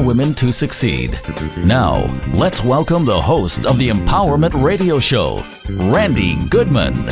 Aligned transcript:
Women 0.00 0.34
to 0.36 0.52
Succeed. 0.52 1.18
Now, 1.58 2.12
let's 2.32 2.64
welcome 2.64 3.04
the 3.04 3.20
host 3.20 3.66
of 3.66 3.78
the 3.78 3.88
Empowerment 3.88 4.62
Radio 4.62 4.98
Show, 4.98 5.44
Randi 5.68 6.36
Goodman. 6.48 7.08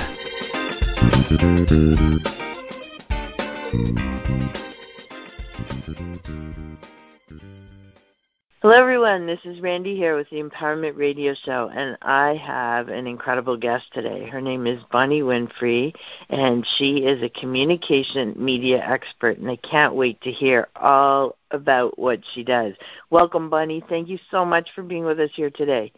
Hello, 8.60 8.74
everyone. 8.74 9.24
This 9.24 9.38
is 9.44 9.60
Randi 9.60 9.94
here 9.94 10.16
with 10.16 10.28
the 10.30 10.42
Empowerment 10.42 10.96
Radio 10.96 11.32
Show, 11.44 11.70
and 11.72 11.96
I 12.02 12.34
have 12.34 12.88
an 12.88 13.06
incredible 13.06 13.56
guest 13.56 13.84
today. 13.92 14.26
Her 14.26 14.40
name 14.40 14.66
is 14.66 14.82
Bonnie 14.90 15.22
Winfrey, 15.22 15.94
and 16.28 16.66
she 16.76 17.04
is 17.04 17.22
a 17.22 17.28
communication 17.28 18.34
media 18.36 18.84
expert, 18.84 19.38
and 19.38 19.48
I 19.48 19.54
can't 19.54 19.94
wait 19.94 20.20
to 20.22 20.32
hear 20.32 20.66
all 20.74 21.36
about 21.52 22.00
what 22.00 22.18
she 22.34 22.42
does. 22.42 22.74
Welcome, 23.10 23.48
Bonnie. 23.48 23.84
Thank 23.88 24.08
you 24.08 24.18
so 24.28 24.44
much 24.44 24.70
for 24.74 24.82
being 24.82 25.04
with 25.04 25.20
us 25.20 25.30
here 25.34 25.50
today. 25.50 25.92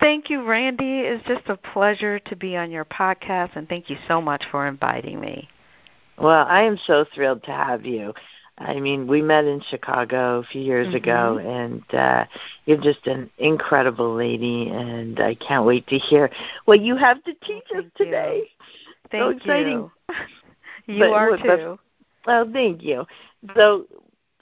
Thank 0.00 0.30
you, 0.30 0.44
Randi. 0.44 1.00
It's 1.00 1.26
just 1.26 1.46
a 1.50 1.58
pleasure 1.58 2.20
to 2.20 2.36
be 2.36 2.56
on 2.56 2.70
your 2.70 2.86
podcast, 2.86 3.54
and 3.54 3.68
thank 3.68 3.90
you 3.90 3.98
so 4.08 4.22
much 4.22 4.44
for 4.50 4.66
inviting 4.66 5.20
me. 5.20 5.46
Well, 6.16 6.46
I 6.48 6.62
am 6.62 6.78
so 6.86 7.04
thrilled 7.14 7.44
to 7.44 7.52
have 7.52 7.84
you. 7.84 8.14
I 8.60 8.80
mean, 8.80 9.06
we 9.06 9.22
met 9.22 9.44
in 9.44 9.62
Chicago 9.70 10.40
a 10.40 10.42
few 10.42 10.60
years 10.60 10.88
mm-hmm. 10.88 10.96
ago, 10.96 11.38
and 11.38 11.94
uh, 11.94 12.26
you're 12.64 12.80
just 12.80 13.06
an 13.06 13.30
incredible 13.38 14.14
lady, 14.14 14.68
and 14.68 15.20
I 15.20 15.34
can't 15.36 15.64
wait 15.64 15.86
to 15.88 15.98
hear 15.98 16.30
what 16.64 16.80
you 16.80 16.96
have 16.96 17.22
to 17.24 17.34
teach 17.34 17.64
thank 17.70 17.86
us 17.86 17.92
today. 17.96 18.42
You. 18.42 18.66
Thank 19.10 19.22
so 19.22 19.28
exciting. 19.28 19.90
You, 20.08 20.14
you 20.94 20.98
but, 20.98 21.12
are 21.12 21.30
but, 21.36 21.56
too. 21.56 21.78
Well, 22.26 22.50
thank 22.52 22.82
you. 22.82 23.06
So, 23.54 23.86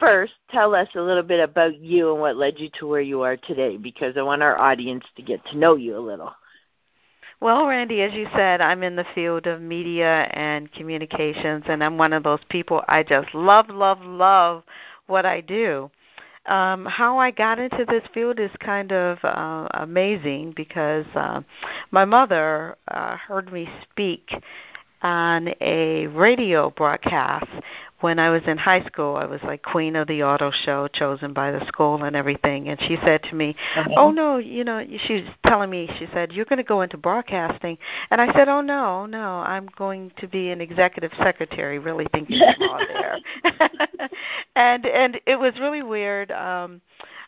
first, 0.01 0.33
tell 0.51 0.75
us 0.75 0.89
a 0.95 1.01
little 1.01 1.23
bit 1.23 1.41
about 1.41 1.79
you 1.79 2.13
and 2.13 2.21
what 2.21 2.37
led 2.37 2.59
you 2.59 2.71
to 2.79 2.87
where 2.87 3.03
you 3.03 3.21
are 3.23 3.37
today, 3.37 3.77
because 3.77 4.17
I 4.17 4.23
want 4.23 4.43
our 4.43 4.59
audience 4.59 5.05
to 5.17 5.23
get 5.23 5.45
to 5.47 5.59
know 5.59 5.77
you 5.77 5.97
a 5.97 6.01
little. 6.01 6.33
Well, 7.39 7.67
Randi, 7.67 8.01
as 8.01 8.15
you 8.15 8.27
said, 8.35 8.63
I'm 8.63 8.83
in 8.83 8.97
the 8.97 9.05
field 9.15 9.47
of 9.47 9.61
media 9.61 10.23
and 10.33 10.73
communications, 10.73 11.65
and 11.69 11.85
I'm 11.85 11.99
one 11.99 12.15
of 12.15 12.23
those 12.23 12.41
people 12.49 12.83
I 12.89 13.03
just 13.03 13.35
love, 13.35 13.69
love, 13.69 14.01
love 14.03 14.63
what 15.07 15.27
I 15.27 15.43
do. 15.43 15.91
Um, 16.47 16.87
how 16.87 17.19
I 17.19 17.33
got 17.33 17.59
into 17.59 17.85
this 17.85 18.05
field 18.15 18.41
is 18.41 18.51
kind 18.61 18.91
of 18.91 19.19
uh, 19.23 19.69
amazing 19.75 20.55
because 20.57 21.05
uh, 21.15 21.43
my 21.91 22.07
mother 22.07 22.77
uh, 22.89 23.17
heard 23.17 23.53
me 23.53 23.69
speak 23.83 24.33
on 25.03 25.51
a 25.61 26.07
radio 26.09 26.71
broadcast 26.71 27.51
when 28.01 28.19
I 28.19 28.31
was 28.31 28.43
in 28.47 28.59
high 28.59 28.85
school. 28.85 29.17
I 29.17 29.25
was 29.25 29.41
like 29.43 29.63
queen 29.63 29.97
of 29.97 30.07
the 30.09 30.23
auto 30.23 30.51
show, 30.51 30.89
chosen 30.89 31.33
by 31.33 31.51
the 31.51 31.65
school 31.67 32.03
and 32.05 32.15
everything. 32.15 32.69
And 32.69 32.81
she 32.81 32.97
said 33.05 33.23
to 33.25 33.35
me, 33.35 33.57
uh-huh. 33.77 33.95
"Oh 33.97 34.11
no, 34.11 34.39
you 34.39 34.65
know," 34.65 34.85
she's 35.07 35.25
telling 35.47 35.71
me. 35.71 35.89
She 35.99 36.07
said, 36.13 36.33
"You're 36.33 36.45
going 36.45 36.59
to 36.59 36.65
go 36.65 36.83
into 36.83 36.97
broadcasting." 36.97 37.79
And 38.11 38.21
I 38.21 38.33
said, 38.33 38.49
"Oh 38.49 38.61
no, 38.61 39.07
no, 39.07 39.39
I'm 39.39 39.69
going 39.77 40.13
to 40.19 40.29
be 40.29 40.51
an 40.51 40.61
executive 40.61 41.13
secretary." 41.19 41.79
Really 41.79 42.07
thinking 42.13 42.41
small 42.57 42.79
there. 42.79 43.19
and 44.57 44.87
and 44.87 45.21
it 45.27 45.39
was 45.39 45.55
really 45.61 45.83
weird. 45.83 46.31
Um, 46.33 46.81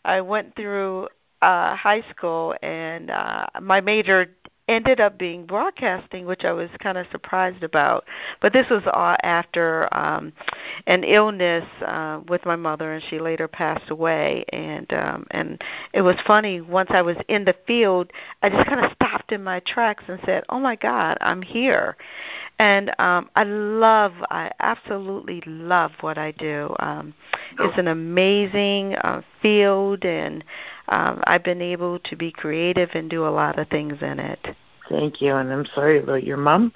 I 0.05 0.21
went 0.21 0.55
through 0.55 1.07
uh 1.41 1.73
high 1.73 2.03
school 2.09 2.53
and 2.61 3.09
uh 3.09 3.45
my 3.61 3.79
major 3.79 4.27
ended 4.69 5.01
up 5.01 5.17
being 5.17 5.45
broadcasting, 5.45 6.25
which 6.25 6.45
I 6.45 6.53
was 6.53 6.69
kind 6.79 6.97
of 6.97 7.07
surprised 7.11 7.63
about. 7.63 8.05
But 8.39 8.53
this 8.53 8.69
was 8.69 8.83
all 8.85 9.17
after 9.23 9.89
um, 9.91 10.31
an 10.85 11.03
illness 11.03 11.65
uh, 11.85 12.21
with 12.29 12.45
my 12.45 12.55
mother, 12.55 12.93
and 12.93 13.03
she 13.09 13.19
later 13.19 13.47
passed 13.47 13.89
away. 13.89 14.45
And 14.53 14.91
um, 14.93 15.27
and 15.31 15.61
it 15.93 16.01
was 16.01 16.15
funny. 16.25 16.61
Once 16.61 16.89
I 16.91 17.01
was 17.01 17.17
in 17.27 17.43
the 17.43 17.55
field, 17.65 18.11
I 18.43 18.49
just 18.49 18.67
kind 18.67 18.85
of 18.85 18.91
stopped 18.93 19.31
in 19.31 19.43
my 19.43 19.59
tracks 19.61 20.03
and 20.07 20.19
said, 20.25 20.43
"Oh 20.49 20.59
my 20.59 20.75
God, 20.75 21.17
I'm 21.19 21.41
here." 21.41 21.97
And 22.59 22.89
um, 22.99 23.29
I 23.37 23.45
love, 23.45 24.11
I 24.29 24.51
absolutely 24.59 25.41
love 25.45 25.91
what 26.01 26.17
I 26.17 26.31
do. 26.31 26.75
Um, 26.79 27.13
it's 27.57 27.77
an 27.77 27.87
amazing 27.87 28.95
uh, 28.95 29.21
field, 29.41 30.03
and 30.03 30.43
um, 30.89 31.21
I've 31.25 31.43
been 31.43 31.61
able 31.61 31.99
to 31.99 32.15
be 32.15 32.31
creative 32.31 32.89
and 32.93 33.09
do 33.09 33.25
a 33.25 33.29
lot 33.29 33.59
of 33.59 33.67
things 33.69 34.01
in 34.01 34.19
it. 34.19 34.47
Thank 34.89 35.21
you, 35.21 35.35
and 35.35 35.51
I'm 35.51 35.65
sorry 35.75 35.99
about 35.99 36.23
your 36.23 36.37
mom, 36.37 36.73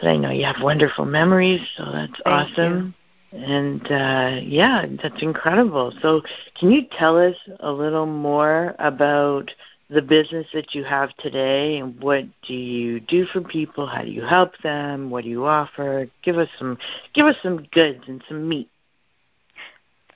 but 0.00 0.08
I 0.08 0.16
know 0.16 0.30
you 0.30 0.46
have 0.46 0.62
wonderful 0.62 1.04
memories, 1.04 1.60
so 1.76 1.84
that's 1.92 2.20
Thank 2.24 2.50
awesome. 2.52 2.94
You. 3.32 3.38
And 3.38 3.82
uh, 3.90 4.40
yeah, 4.42 4.86
that's 5.02 5.20
incredible. 5.20 5.92
So, 6.00 6.22
can 6.58 6.70
you 6.70 6.82
tell 6.98 7.18
us 7.18 7.36
a 7.60 7.70
little 7.70 8.06
more 8.06 8.76
about 8.78 9.50
the 9.90 10.02
business 10.02 10.46
that 10.54 10.74
you 10.74 10.84
have 10.84 11.14
today 11.16 11.78
and 11.78 12.00
what 12.00 12.24
do 12.46 12.54
you 12.54 13.00
do 13.00 13.26
for 13.26 13.40
people? 13.40 13.86
How 13.86 14.02
do 14.02 14.10
you 14.10 14.22
help 14.22 14.52
them? 14.62 15.10
What 15.10 15.24
do 15.24 15.30
you 15.30 15.46
offer? 15.46 16.08
Give 16.22 16.38
us 16.38 16.48
some 16.58 16.78
give 17.12 17.26
us 17.26 17.36
some 17.42 17.66
goods 17.72 18.04
and 18.06 18.22
some 18.28 18.48
meat. 18.48 18.70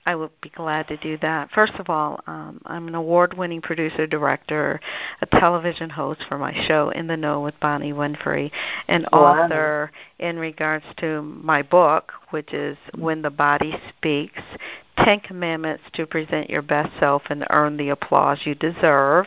I 0.09 0.15
would 0.15 0.31
be 0.41 0.49
glad 0.49 0.87
to 0.87 0.97
do 0.97 1.19
that. 1.19 1.51
First 1.51 1.73
of 1.73 1.87
all, 1.87 2.19
um, 2.25 2.59
I'm 2.65 2.87
an 2.87 2.95
award 2.95 3.37
winning 3.37 3.61
producer, 3.61 4.07
director, 4.07 4.81
a 5.21 5.27
television 5.27 5.91
host 5.91 6.21
for 6.27 6.39
my 6.39 6.51
show 6.67 6.89
In 6.89 7.05
the 7.05 7.15
Know 7.15 7.41
with 7.41 7.53
Bonnie 7.59 7.93
Winfrey, 7.93 8.49
an 8.87 9.05
wow. 9.13 9.43
author 9.43 9.91
in 10.17 10.39
regards 10.39 10.85
to 10.97 11.21
my 11.21 11.61
book, 11.61 12.11
which 12.31 12.53
is 12.55 12.75
When 12.95 13.21
the 13.21 13.29
Body 13.29 13.79
Speaks 13.89 14.41
Ten 15.03 15.19
Commandments 15.21 15.83
to 15.93 16.05
Present 16.05 16.49
Your 16.49 16.61
Best 16.61 16.91
Self 16.99 17.23
and 17.29 17.45
Earn 17.49 17.77
the 17.77 17.89
Applause 17.89 18.39
You 18.43 18.55
Deserve. 18.55 19.25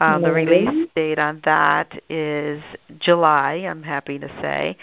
Um, 0.00 0.22
the 0.22 0.32
release 0.32 0.88
date 0.94 1.18
on 1.18 1.40
that 1.44 2.02
is 2.08 2.62
July, 2.98 3.66
I'm 3.68 3.82
happy 3.82 4.18
to 4.18 4.28
say. 4.40 4.76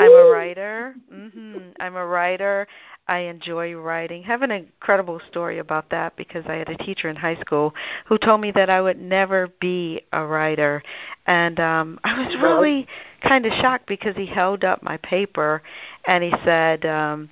I'm 0.00 0.12
a 0.12 0.30
writer. 0.30 0.94
Mm-hmm. 1.12 1.58
I'm 1.80 1.96
a 1.96 2.06
writer 2.06 2.66
I 3.08 3.18
enjoy 3.20 3.74
writing. 3.74 4.22
I 4.24 4.26
have 4.28 4.42
an 4.42 4.50
incredible 4.50 5.20
story 5.28 5.58
about 5.58 5.90
that 5.90 6.16
because 6.16 6.44
I 6.46 6.54
had 6.54 6.68
a 6.68 6.76
teacher 6.78 7.08
in 7.08 7.16
high 7.16 7.38
school 7.40 7.74
who 8.06 8.16
told 8.16 8.40
me 8.40 8.52
that 8.52 8.70
I 8.70 8.80
would 8.80 9.00
never 9.00 9.48
be 9.60 10.02
a 10.12 10.24
writer. 10.24 10.82
And 11.26 11.58
um 11.58 11.98
I 12.04 12.26
was 12.26 12.36
really 12.40 12.86
kind 13.20 13.44
of 13.44 13.52
shocked 13.54 13.86
because 13.86 14.16
he 14.16 14.26
held 14.26 14.64
up 14.64 14.82
my 14.82 14.98
paper 14.98 15.62
and 16.06 16.22
he 16.22 16.32
said, 16.44 16.86
um 16.86 17.28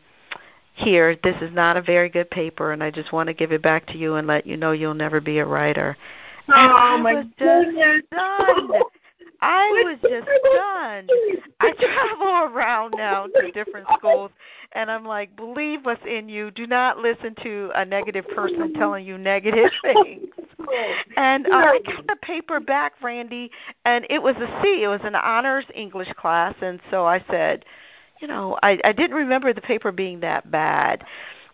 here, 0.80 1.16
this 1.22 1.36
is 1.40 1.52
not 1.52 1.76
a 1.76 1.82
very 1.82 2.08
good 2.08 2.30
paper 2.30 2.72
and 2.72 2.82
I 2.82 2.90
just 2.90 3.12
want 3.12 3.28
to 3.28 3.34
give 3.34 3.52
it 3.52 3.62
back 3.62 3.86
to 3.88 3.98
you 3.98 4.14
and 4.16 4.26
let 4.26 4.46
you 4.46 4.56
know 4.56 4.72
you'll 4.72 4.94
never 4.94 5.20
be 5.20 5.38
a 5.38 5.46
writer. 5.46 5.96
Oh 6.48 6.52
and 6.54 6.72
I 6.72 6.96
my 6.96 7.14
was 7.14 7.26
goodness. 7.38 8.02
Just 8.02 8.06
stunned. 8.06 8.84
I 9.42 9.68
was 9.84 9.98
just 10.02 10.28
stunned. 10.52 11.10
I 11.60 11.72
travel 11.72 12.54
around 12.54 12.94
now 12.96 13.26
to 13.26 13.50
different 13.52 13.86
schools, 13.96 14.30
and 14.72 14.90
I'm 14.90 15.04
like, 15.04 15.34
believe 15.36 15.84
what's 15.84 16.04
in 16.06 16.28
you. 16.28 16.50
Do 16.50 16.66
not 16.66 16.98
listen 16.98 17.34
to 17.42 17.70
a 17.74 17.84
negative 17.84 18.26
person 18.28 18.74
telling 18.74 19.06
you 19.06 19.18
negative 19.18 19.70
things. 19.82 20.26
And 21.16 21.46
uh, 21.46 21.56
I 21.56 21.80
got 21.84 22.06
the 22.06 22.16
paper 22.22 22.60
back, 22.60 22.94
Randi, 23.02 23.50
and 23.84 24.06
it 24.10 24.22
was 24.22 24.36
a 24.36 24.62
C. 24.62 24.82
It 24.84 24.88
was 24.88 25.00
an 25.04 25.14
honors 25.14 25.64
English 25.74 26.12
class, 26.18 26.54
and 26.60 26.80
so 26.90 27.06
I 27.06 27.24
said, 27.30 27.64
you 28.20 28.28
know, 28.28 28.58
I, 28.62 28.78
I 28.84 28.92
didn't 28.92 29.16
remember 29.16 29.52
the 29.52 29.60
paper 29.60 29.92
being 29.92 30.20
that 30.20 30.50
bad. 30.50 31.04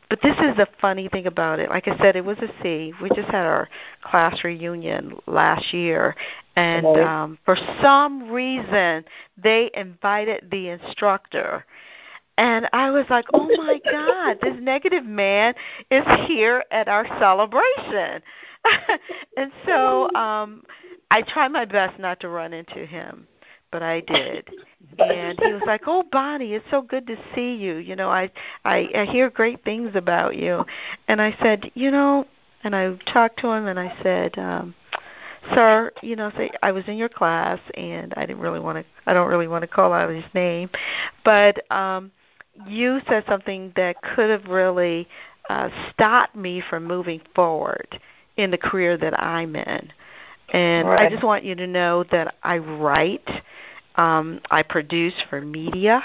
But 0.09 0.21
this 0.23 0.37
is 0.39 0.57
the 0.57 0.69
funny 0.81 1.09
thing 1.09 1.27
about 1.27 1.59
it. 1.59 1.69
Like 1.69 1.89
I 1.89 1.99
said, 1.99 2.15
it 2.15 2.25
was 2.25 2.39
a 2.39 2.49
C. 2.63 2.93
We 3.03 3.09
just 3.09 3.29
had 3.29 3.45
our 3.45 3.69
class 4.03 4.45
reunion 4.45 5.19
last 5.27 5.75
year, 5.75 6.15
and 6.55 6.87
um, 6.87 7.39
for 7.45 7.57
some 7.83 8.31
reason 8.31 9.05
they 9.37 9.71
invited 9.75 10.49
the 10.51 10.69
instructor. 10.69 11.65
And 12.39 12.69
I 12.73 12.91
was 12.91 13.07
like, 13.11 13.25
"Oh 13.35 13.49
my 13.57 13.81
God, 13.91 14.39
this 14.43 14.55
negative 14.61 15.05
man 15.05 15.55
is 15.91 16.05
here 16.29 16.63
at 16.71 16.87
our 16.87 17.07
celebration." 17.19 18.23
and 19.37 19.51
so 19.65 20.13
um 20.15 20.63
I 21.11 21.23
try 21.23 21.49
my 21.49 21.65
best 21.65 21.99
not 21.99 22.21
to 22.21 22.29
run 22.29 22.53
into 22.53 22.87
him 22.87 23.27
but 23.71 23.83
I 23.83 24.01
did. 24.01 24.49
And 24.99 25.39
he 25.41 25.53
was 25.53 25.63
like, 25.67 25.83
"Oh, 25.87 26.05
Bonnie, 26.11 26.55
it's 26.55 26.71
so 26.71 26.81
good 26.81 27.07
to 27.09 27.17
see 27.35 27.55
you. 27.55 27.77
You 27.77 27.97
know, 27.97 28.09
I 28.09 28.31
I 28.65 28.89
I 28.95 29.05
hear 29.05 29.29
great 29.29 29.63
things 29.63 29.91
about 29.95 30.37
you." 30.37 30.65
And 31.09 31.21
I 31.21 31.37
said, 31.43 31.71
"You 31.75 31.91
know, 31.91 32.27
and 32.65 32.75
I 32.75 32.95
talked 33.13 33.39
to 33.41 33.49
him 33.49 33.67
and 33.67 33.79
I 33.79 33.95
said, 34.03 34.39
um, 34.39 34.75
"Sir, 35.55 35.93
you 36.03 36.17
know, 36.17 36.31
say 36.37 36.51
I 36.63 36.73
was 36.73 36.85
in 36.87 36.97
your 36.97 37.09
class 37.09 37.59
and 37.75 38.15
I 38.17 38.27
didn't 38.27 38.41
really 38.41 38.61
want 38.61 38.79
to. 38.79 38.85
I 39.07 39.13
don't 39.13 39.29
really 39.29 39.49
want 39.49 39.63
to 39.63 39.69
call 39.69 39.93
out 39.93 40.09
his 40.09 40.25
name, 40.35 40.71
but 41.25 41.71
um, 41.71 42.11
you 42.67 43.01
said 43.09 43.25
something 43.29 43.73
that 43.77 44.01
could 44.01 44.31
have 44.31 44.47
really 44.47 45.09
uh, 45.51 45.69
stopped 45.91 46.37
me 46.37 46.63
from 46.71 46.85
moving 46.85 47.21
forward 47.35 48.01
in 48.37 48.51
the 48.51 48.59
career 48.59 48.97
that 48.97 49.21
I'm 49.21 49.57
in." 49.57 49.93
And 50.57 50.89
right. 50.89 51.07
I 51.07 51.11
just 51.11 51.23
want 51.23 51.45
you 51.45 51.55
to 51.55 51.67
know 51.67 52.03
that 52.11 52.37
I 52.43 52.57
write, 52.57 53.29
um, 53.97 54.41
I 54.51 54.63
produce 54.63 55.13
for 55.29 55.43
media. 55.43 56.03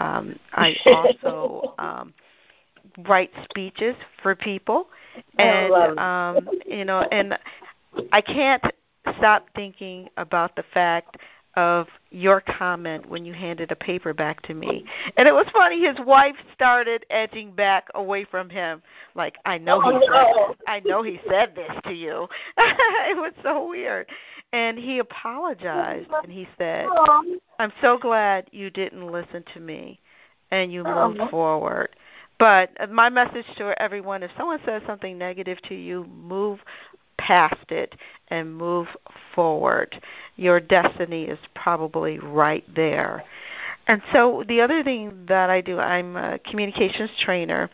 Um, 0.00 0.36
I 0.52 0.74
also 0.86 1.74
um, 1.78 2.12
write 3.06 3.30
speeches 3.48 3.94
for 4.20 4.34
people, 4.34 4.88
and 5.38 5.96
um, 6.00 6.48
you 6.66 6.84
know, 6.84 7.06
and 7.12 7.38
I 8.10 8.20
can't 8.20 8.64
stop 9.16 9.46
thinking 9.54 10.08
about 10.16 10.56
the 10.56 10.64
fact 10.74 11.18
of 11.56 11.86
your 12.10 12.40
comment 12.40 13.08
when 13.08 13.24
you 13.24 13.32
handed 13.32 13.70
a 13.70 13.76
paper 13.76 14.12
back 14.12 14.42
to 14.42 14.54
me. 14.54 14.84
And 15.16 15.28
it 15.28 15.32
was 15.32 15.46
funny, 15.52 15.84
his 15.84 15.96
wife 16.04 16.36
started 16.52 17.06
edging 17.10 17.52
back 17.52 17.88
away 17.94 18.24
from 18.24 18.48
him 18.48 18.82
like, 19.14 19.36
I 19.44 19.58
know 19.58 19.80
he 19.80 19.90
oh, 19.92 20.48
said 20.48 20.56
I 20.66 20.80
know 20.80 21.02
he 21.02 21.20
said 21.28 21.54
this 21.54 21.70
to 21.84 21.92
you. 21.92 22.28
it 22.58 23.16
was 23.16 23.32
so 23.42 23.68
weird. 23.68 24.08
And 24.52 24.78
he 24.78 24.98
apologized 24.98 26.10
and 26.22 26.32
he 26.32 26.48
said, 26.58 26.86
I'm 27.58 27.72
so 27.80 27.98
glad 27.98 28.48
you 28.52 28.70
didn't 28.70 29.10
listen 29.10 29.44
to 29.54 29.60
me 29.60 30.00
and 30.50 30.72
you 30.72 30.84
oh. 30.86 31.08
moved 31.08 31.30
forward. 31.30 31.96
But 32.38 32.70
my 32.90 33.08
message 33.08 33.46
to 33.58 33.80
everyone 33.80 34.22
if 34.22 34.30
someone 34.36 34.58
says 34.66 34.82
something 34.86 35.16
negative 35.16 35.58
to 35.68 35.74
you, 35.74 36.04
move 36.04 36.58
past 37.24 37.70
it 37.70 37.94
and 38.28 38.56
move 38.56 38.86
forward. 39.34 40.00
Your 40.36 40.60
destiny 40.60 41.24
is 41.24 41.38
probably 41.54 42.18
right 42.18 42.64
there. 42.74 43.24
And 43.86 44.02
so 44.12 44.44
the 44.48 44.60
other 44.60 44.82
thing 44.82 45.24
that 45.28 45.50
I 45.50 45.60
do, 45.60 45.78
I'm 45.78 46.16
a 46.16 46.38
communications 46.38 47.10
trainer. 47.22 47.70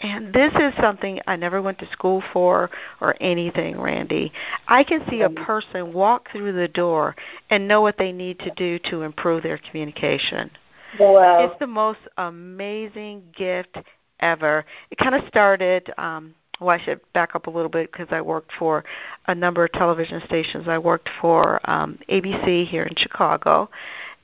And 0.00 0.32
this 0.32 0.52
is 0.54 0.72
something 0.80 1.20
I 1.26 1.36
never 1.36 1.60
went 1.60 1.78
to 1.80 1.90
school 1.92 2.22
for 2.32 2.70
or 3.02 3.14
anything, 3.20 3.78
Randi. 3.78 4.32
I 4.66 4.82
can 4.82 5.04
see 5.10 5.20
a 5.20 5.28
person 5.28 5.92
walk 5.92 6.30
through 6.32 6.52
the 6.52 6.68
door 6.68 7.14
and 7.50 7.68
know 7.68 7.82
what 7.82 7.98
they 7.98 8.12
need 8.12 8.38
to 8.40 8.50
do 8.52 8.78
to 8.90 9.02
improve 9.02 9.42
their 9.42 9.58
communication. 9.58 10.50
Wow. 10.98 11.44
It's 11.44 11.58
the 11.60 11.66
most 11.66 12.00
amazing 12.16 13.24
gift 13.36 13.76
ever. 14.20 14.64
It 14.90 14.96
kind 14.96 15.14
of 15.14 15.28
started 15.28 15.92
um 15.98 16.34
well, 16.60 16.70
I 16.70 16.78
should 16.82 17.00
back 17.12 17.34
up 17.34 17.46
a 17.46 17.50
little 17.50 17.70
bit 17.70 17.90
because 17.90 18.08
I 18.10 18.20
worked 18.20 18.52
for 18.58 18.84
a 19.26 19.34
number 19.34 19.64
of 19.64 19.72
television 19.72 20.22
stations. 20.26 20.68
I 20.68 20.78
worked 20.78 21.08
for 21.20 21.60
um, 21.68 21.98
ABC 22.08 22.66
here 22.66 22.84
in 22.84 22.94
Chicago, 22.96 23.70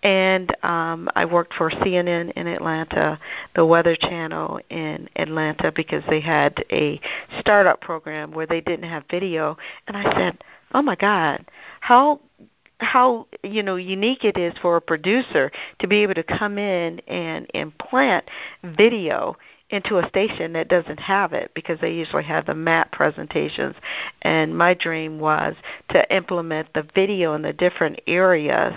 and 0.03 0.55
um, 0.63 1.09
I 1.17 1.25
worked 1.25 1.55
for 1.55 1.71
CNN 1.71 2.33
in 2.33 2.47
Atlanta, 2.47 3.19
the 3.55 3.65
Weather 3.65 3.97
Channel 3.97 4.61
in 4.69 5.09
Atlanta, 5.17 5.73
because 5.73 6.05
they 6.09 6.21
had 6.21 6.63
a 6.71 7.01
startup 7.41 7.81
program 7.81 8.33
where 8.33 8.47
they 8.47 8.61
didn't 8.61 8.89
have 8.89 9.05
video. 9.11 9.57
And 9.89 9.97
I 9.97 10.03
said, 10.15 10.45
"Oh 10.75 10.83
my 10.83 10.97
God, 10.97 11.45
how 11.81 12.21
how 12.79 13.27
you 13.43 13.63
know 13.63 13.77
unique 13.77 14.25
it 14.25 14.37
is 14.37 14.53
for 14.61 14.77
a 14.77 14.81
producer 14.81 15.51
to 15.79 15.87
be 15.87 16.03
able 16.03 16.15
to 16.15 16.23
come 16.23 16.59
in 16.59 17.01
and 17.09 17.47
implant 17.55 18.25
video 18.63 19.37
into 19.71 19.99
a 19.99 20.09
station 20.09 20.53
that 20.53 20.69
doesn't 20.69 21.01
have 21.01 21.33
it 21.33 21.51
because 21.55 21.79
they 21.81 21.93
usually 21.93 22.23
have 22.23 22.47
the 22.47 22.55
map 22.55 22.93
presentations 22.93 23.75
and 24.23 24.57
my 24.57 24.75
dream 24.75 25.19
was 25.19 25.55
to 25.91 26.15
implement 26.15 26.73
the 26.73 26.87
video 26.95 27.35
in 27.35 27.43
the 27.43 27.53
different 27.53 28.01
areas 28.07 28.75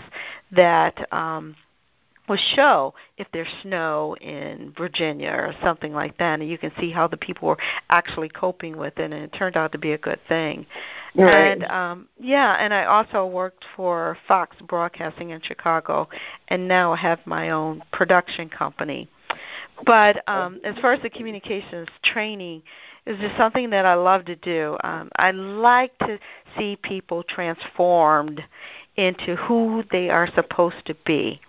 that 0.51 1.07
um 1.13 1.55
will 2.29 2.37
show 2.55 2.93
if 3.17 3.27
there's 3.33 3.47
snow 3.63 4.15
in 4.21 4.71
Virginia 4.77 5.31
or 5.31 5.53
something 5.63 5.91
like 5.91 6.17
that, 6.19 6.39
and 6.39 6.49
you 6.49 6.57
can 6.57 6.71
see 6.79 6.91
how 6.91 7.07
the 7.07 7.17
people 7.17 7.47
were 7.47 7.57
actually 7.89 8.29
coping 8.29 8.77
with 8.77 8.97
it, 8.99 9.05
and 9.05 9.13
it 9.13 9.33
turned 9.33 9.57
out 9.57 9.71
to 9.71 9.77
be 9.77 9.93
a 9.93 9.97
good 9.97 10.19
thing. 10.29 10.65
Right. 11.15 11.51
And 11.51 11.63
um, 11.65 12.07
yeah, 12.19 12.55
and 12.59 12.73
I 12.73 12.85
also 12.85 13.25
worked 13.25 13.65
for 13.75 14.17
Fox 14.27 14.55
Broadcasting 14.61 15.31
in 15.31 15.41
Chicago, 15.41 16.07
and 16.47 16.67
now 16.67 16.93
I 16.93 16.97
have 16.97 17.19
my 17.25 17.49
own 17.49 17.81
production 17.91 18.47
company. 18.47 19.09
But 19.85 20.27
um, 20.27 20.59
as 20.63 20.77
far 20.79 20.93
as 20.93 21.01
the 21.01 21.09
communications 21.09 21.87
training, 22.03 22.63
is 23.05 23.17
just 23.19 23.35
something 23.37 23.69
that 23.71 23.85
I 23.85 23.95
love 23.95 24.25
to 24.25 24.35
do. 24.35 24.77
Um, 24.83 25.09
I 25.15 25.31
like 25.31 25.97
to 25.99 26.19
see 26.57 26.77
people 26.81 27.23
transformed 27.23 28.43
into 28.95 29.35
who 29.35 29.83
they 29.91 30.09
are 30.09 30.27
supposed 30.35 30.85
to 30.85 30.95
be. 31.05 31.39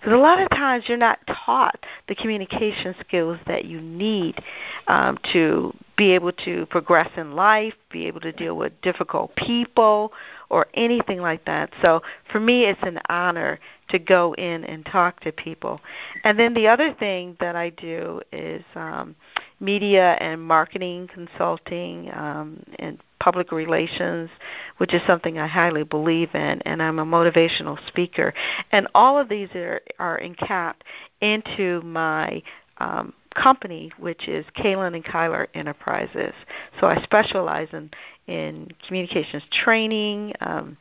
Because 0.00 0.12
a 0.12 0.20
lot 0.20 0.40
of 0.40 0.50
times 0.50 0.84
you're 0.88 0.98
not 0.98 1.20
taught 1.26 1.86
the 2.08 2.14
communication 2.14 2.94
skills 3.00 3.38
that 3.46 3.64
you 3.64 3.80
need 3.80 4.42
um, 4.88 5.18
to 5.32 5.74
be 5.98 6.12
able 6.12 6.32
to 6.32 6.64
progress 6.66 7.10
in 7.16 7.34
life, 7.34 7.74
be 7.90 8.06
able 8.06 8.20
to 8.20 8.32
deal 8.32 8.56
with 8.56 8.72
difficult 8.80 9.34
people, 9.34 10.12
or 10.48 10.66
anything 10.74 11.20
like 11.20 11.44
that. 11.44 11.70
So 11.82 12.02
for 12.30 12.40
me, 12.40 12.64
it's 12.64 12.82
an 12.82 13.00
honor 13.08 13.58
to 13.88 13.98
go 13.98 14.32
in 14.34 14.64
and 14.64 14.86
talk 14.86 15.20
to 15.20 15.32
people. 15.32 15.80
And 16.22 16.38
then 16.38 16.54
the 16.54 16.68
other 16.68 16.94
thing 16.94 17.36
that 17.40 17.56
I 17.56 17.70
do 17.70 18.22
is 18.32 18.62
um, 18.76 19.16
media 19.60 20.16
and 20.20 20.40
marketing 20.40 21.08
consulting 21.12 22.10
um, 22.14 22.62
and 22.78 22.98
public 23.18 23.50
relations, 23.50 24.30
which 24.76 24.94
is 24.94 25.02
something 25.04 25.36
I 25.38 25.48
highly 25.48 25.82
believe 25.82 26.32
in, 26.34 26.62
and 26.62 26.80
I'm 26.80 27.00
a 27.00 27.04
motivational 27.04 27.76
speaker. 27.88 28.32
And 28.70 28.86
all 28.94 29.18
of 29.18 29.28
these 29.28 29.48
are, 29.56 29.80
are 29.98 30.18
encapped 30.18 30.84
into 31.20 31.82
my 31.82 32.40
um, 32.78 33.12
company, 33.34 33.92
which 33.98 34.28
is 34.28 34.44
Kalen 34.56 34.94
and 34.94 35.04
Kyler 35.04 35.46
Enterprises. 35.54 36.32
So 36.80 36.86
I 36.86 37.02
specialize 37.02 37.68
in 37.72 37.90
in 38.26 38.68
communications 38.86 39.42
training, 39.64 40.34
um, 40.40 40.76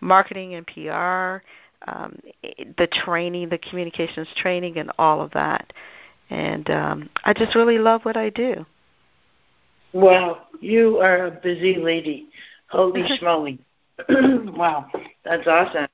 marketing 0.00 0.54
and 0.54 0.66
PR, 0.66 1.42
um, 1.90 2.18
the 2.76 2.88
training, 2.92 3.48
the 3.48 3.58
communications 3.58 4.28
training, 4.36 4.76
and 4.76 4.92
all 4.98 5.22
of 5.22 5.30
that. 5.32 5.72
And 6.28 6.68
um, 6.70 7.10
I 7.24 7.32
just 7.32 7.54
really 7.54 7.78
love 7.78 8.04
what 8.04 8.16
I 8.16 8.30
do. 8.30 8.66
Wow, 9.92 10.42
you 10.60 10.98
are 10.98 11.26
a 11.26 11.30
busy 11.30 11.76
lady. 11.76 12.28
Holy 12.68 13.02
schmoly. 13.20 13.58
wow, 14.08 14.86
that's 15.24 15.46
awesome. 15.46 15.88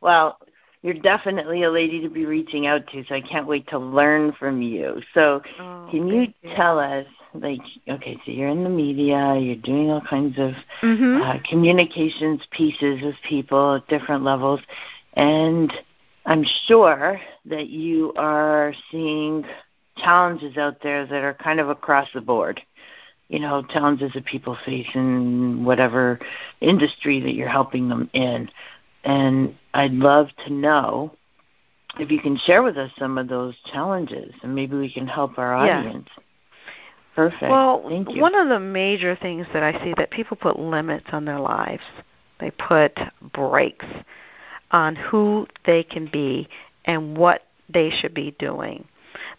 Well, 0.00 0.38
you're 0.82 0.94
definitely 0.94 1.64
a 1.64 1.70
lady 1.70 2.00
to 2.02 2.08
be 2.08 2.24
reaching 2.24 2.66
out 2.66 2.86
to, 2.88 3.04
so 3.08 3.14
I 3.14 3.20
can't 3.20 3.46
wait 3.46 3.68
to 3.68 3.78
learn 3.78 4.32
from 4.32 4.62
you. 4.62 5.02
So, 5.14 5.42
oh, 5.58 5.88
can 5.90 6.06
you, 6.08 6.32
you, 6.42 6.54
tell 6.54 6.78
us, 6.78 7.06
like, 7.34 7.60
okay, 7.88 8.16
so 8.24 8.30
you're 8.30 8.48
in 8.48 8.64
the 8.64 8.70
media, 8.70 9.36
you're 9.36 9.56
doing 9.56 9.90
all 9.90 10.00
kinds 10.00 10.38
of 10.38 10.52
mm-hmm. 10.82 11.22
uh, 11.22 11.38
communications 11.48 12.40
pieces 12.52 13.02
with 13.02 13.16
people 13.28 13.76
at 13.76 13.88
different 13.88 14.22
levels, 14.22 14.60
and 15.14 15.72
I'm 16.26 16.44
sure 16.66 17.20
that 17.46 17.68
you 17.68 18.12
are 18.16 18.74
seeing 18.90 19.44
challenges 19.96 20.56
out 20.56 20.82
there 20.82 21.06
that 21.06 21.24
are 21.24 21.34
kind 21.34 21.58
of 21.58 21.70
across 21.70 22.08
the 22.14 22.20
board. 22.20 22.60
You 23.28 23.40
know, 23.40 23.62
challenges 23.62 24.12
that 24.14 24.24
people 24.24 24.56
face 24.64 24.86
in 24.94 25.64
whatever 25.64 26.18
industry 26.60 27.20
that 27.20 27.34
you're 27.34 27.48
helping 27.48 27.88
them 27.88 28.08
in. 28.14 28.48
And 29.04 29.54
I'd 29.78 29.92
love 29.92 30.28
to 30.44 30.52
know 30.52 31.12
if 32.00 32.10
you 32.10 32.20
can 32.20 32.36
share 32.36 32.64
with 32.64 32.76
us 32.76 32.90
some 32.98 33.16
of 33.16 33.28
those 33.28 33.54
challenges 33.72 34.34
and 34.42 34.52
maybe 34.52 34.76
we 34.76 34.92
can 34.92 35.06
help 35.06 35.38
our 35.38 35.54
audience. 35.54 36.08
Yeah. 36.16 36.22
Perfect. 37.14 37.50
Well, 37.50 37.84
Thank 37.88 38.12
you. 38.12 38.20
one 38.20 38.34
of 38.34 38.48
the 38.48 38.58
major 38.58 39.14
things 39.14 39.46
that 39.52 39.62
I 39.62 39.84
see 39.84 39.94
that 39.96 40.10
people 40.10 40.36
put 40.36 40.58
limits 40.58 41.06
on 41.12 41.24
their 41.24 41.38
lives. 41.38 41.82
They 42.40 42.50
put 42.50 42.98
brakes 43.32 43.86
on 44.72 44.96
who 44.96 45.46
they 45.64 45.84
can 45.84 46.06
be 46.06 46.48
and 46.84 47.16
what 47.16 47.42
they 47.68 47.90
should 47.90 48.14
be 48.14 48.32
doing. 48.40 48.84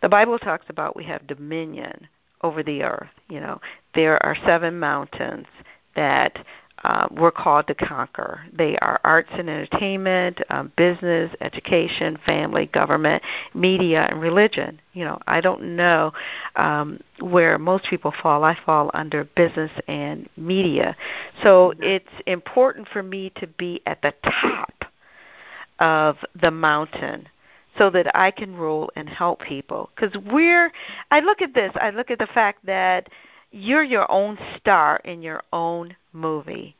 The 0.01 0.10
Bible 0.10 0.39
talks 0.39 0.65
about 0.69 0.96
we 0.96 1.03
have 1.03 1.27
dominion 1.27 2.08
over 2.43 2.63
the 2.63 2.84
earth. 2.84 3.10
You 3.27 3.41
know, 3.41 3.60
there 3.93 4.25
are 4.25 4.38
seven 4.46 4.79
mountains 4.79 5.48
that 5.98 6.46
uh, 6.83 7.07
we're 7.12 7.31
called 7.31 7.67
to 7.67 7.75
conquer. 7.75 8.41
They 8.53 8.77
are 8.77 9.01
arts 9.03 9.29
and 9.31 9.50
entertainment, 9.50 10.39
um, 10.50 10.71
business, 10.77 11.33
education, 11.41 12.17
family, 12.25 12.67
government, 12.67 13.21
media, 13.53 14.07
and 14.09 14.21
religion. 14.21 14.79
You 14.93 15.05
know, 15.05 15.19
I 15.27 15.41
don't 15.41 15.75
know 15.75 16.13
um, 16.55 17.00
where 17.19 17.57
most 17.57 17.86
people 17.89 18.13
fall. 18.21 18.43
I 18.43 18.57
fall 18.65 18.91
under 18.93 19.24
business 19.24 19.71
and 19.88 20.29
media. 20.38 20.95
So 21.43 21.74
it's 21.79 22.07
important 22.27 22.88
for 22.88 23.03
me 23.03 23.31
to 23.36 23.48
be 23.48 23.81
at 23.86 24.01
the 24.01 24.13
top 24.24 24.86
of 25.79 26.17
the 26.41 26.51
mountain 26.51 27.27
so 27.77 27.89
that 27.89 28.15
I 28.15 28.31
can 28.31 28.55
rule 28.55 28.91
and 28.95 29.07
help 29.09 29.41
people. 29.41 29.89
Because 29.95 30.15
we're, 30.31 30.71
I 31.12 31.19
look 31.19 31.41
at 31.41 31.53
this, 31.53 31.71
I 31.75 31.89
look 31.89 32.12
at 32.12 32.19
the 32.19 32.27
fact 32.27 32.65
that 32.65 33.09
you're 33.51 33.83
your 33.83 34.09
own 34.11 34.37
star 34.57 34.97
in 35.03 35.21
your 35.21 35.43
own 35.51 35.95
movie. 36.13 36.75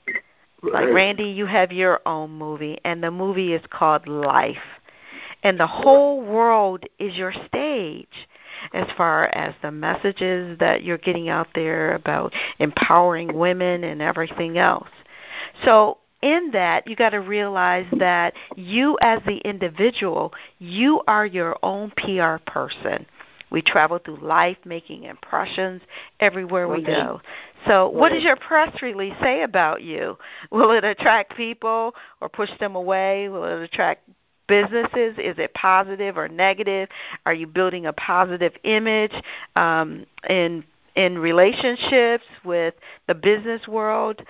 Like 0.62 0.90
Randi, 0.90 1.24
you 1.24 1.46
have 1.46 1.72
your 1.72 2.02
own 2.06 2.32
movie, 2.32 2.80
and 2.84 3.02
the 3.02 3.12
movie 3.12 3.54
is 3.54 3.62
called 3.70 4.08
Life. 4.08 4.58
And 5.42 5.58
the 5.58 5.68
whole 5.68 6.22
world 6.22 6.84
is 7.00 7.16
your 7.16 7.32
stage 7.48 8.28
as 8.74 8.88
far 8.98 9.28
as 9.28 9.54
the 9.62 9.72
messages 9.72 10.58
that 10.60 10.84
you're 10.84 10.98
getting 10.98 11.30
out 11.30 11.48
there 11.56 11.96
about 11.96 12.34
empowering 12.60 13.34
women 13.38 13.86
and 13.86 14.02
everything 14.02 14.58
else. 14.58 14.90
So, 15.64 16.00
in 16.22 16.52
that, 16.52 16.86
you 16.86 16.98
got 16.98 17.12
to 17.12 17.22
realize 17.22 17.86
that 17.98 18.34
you, 18.58 18.98
as 19.02 19.22
the 19.26 19.38
individual, 19.38 20.34
you 20.58 21.02
are 21.08 21.26
your 21.26 21.58
own 21.64 21.92
PR 21.92 22.36
person. 22.46 23.06
We 23.52 23.62
travel 23.62 24.00
through 24.00 24.18
life 24.18 24.58
making 24.66 25.04
impressions 25.04 25.82
everywhere 26.20 26.68
we 26.68 26.84
go. 26.84 27.22
So, 27.68 27.90
what 27.90 28.10
does 28.10 28.24
your 28.24 28.36
press 28.36 28.82
release 28.82 29.16
say 29.22 29.42
about 29.44 29.82
you? 29.82 30.18
Will 30.52 30.72
it 30.72 30.84
attract 30.84 31.36
people 31.36 31.96
or 32.22 32.30
push 32.30 32.50
them 32.60 32.76
away? 32.76 33.28
Will 33.30 33.44
it 33.44 33.62
attract 33.64 34.08
businesses? 34.48 35.16
Is 35.18 35.38
it 35.38 35.54
positive 35.54 36.18
or 36.18 36.28
negative? 36.28 36.90
Are 37.26 37.34
you 37.34 37.48
building 37.48 37.86
a 37.86 37.94
positive 37.94 38.54
image 38.64 39.14
um, 39.56 40.06
in 40.30 40.64
in 40.96 41.18
relationships 41.18 42.26
with 42.44 42.74
the 43.08 43.16
business 43.16 43.68
world? 43.68 44.22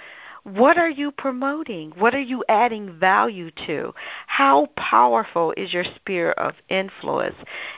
What 0.43 0.77
are 0.77 0.89
you 0.89 1.11
promoting? 1.11 1.91
What 1.97 2.15
are 2.15 2.21
you 2.21 2.43
adding 2.47 2.97
value 2.97 3.51
to? 3.67 3.93
How 4.27 4.67
powerful 4.77 5.53
is 5.57 5.73
your 5.73 5.83
sphere 5.83 6.31
of 6.31 6.53
influence? 6.69 7.35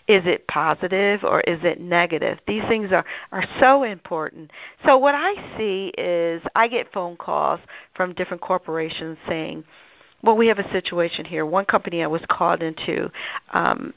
Is 0.08 0.24
it 0.26 0.48
positive 0.48 1.24
or 1.24 1.42
is 1.42 1.60
it 1.64 1.80
negative? 1.80 2.40
These 2.48 2.64
things 2.68 2.92
are, 2.92 3.06
are 3.32 3.46
so 3.60 3.84
important. 3.84 4.52
So, 4.86 4.98
what 4.98 5.16
I 5.16 5.58
see 5.58 5.92
is 5.98 6.42
I 6.56 6.68
get 6.68 6.94
phone 6.94 7.18
calls 7.18 7.60
from 7.96 8.14
different 8.14 8.42
corporations 8.42 9.18
saying, 9.28 9.64
well, 10.24 10.38
we 10.38 10.48
have 10.48 10.60
a 10.60 10.72
situation 10.72 11.26
here. 11.26 11.46
One 11.46 11.66
company 11.66 12.04
I 12.04 12.08
was 12.08 12.22
called 12.30 12.62
into, 12.62 13.12
um, 13.54 13.94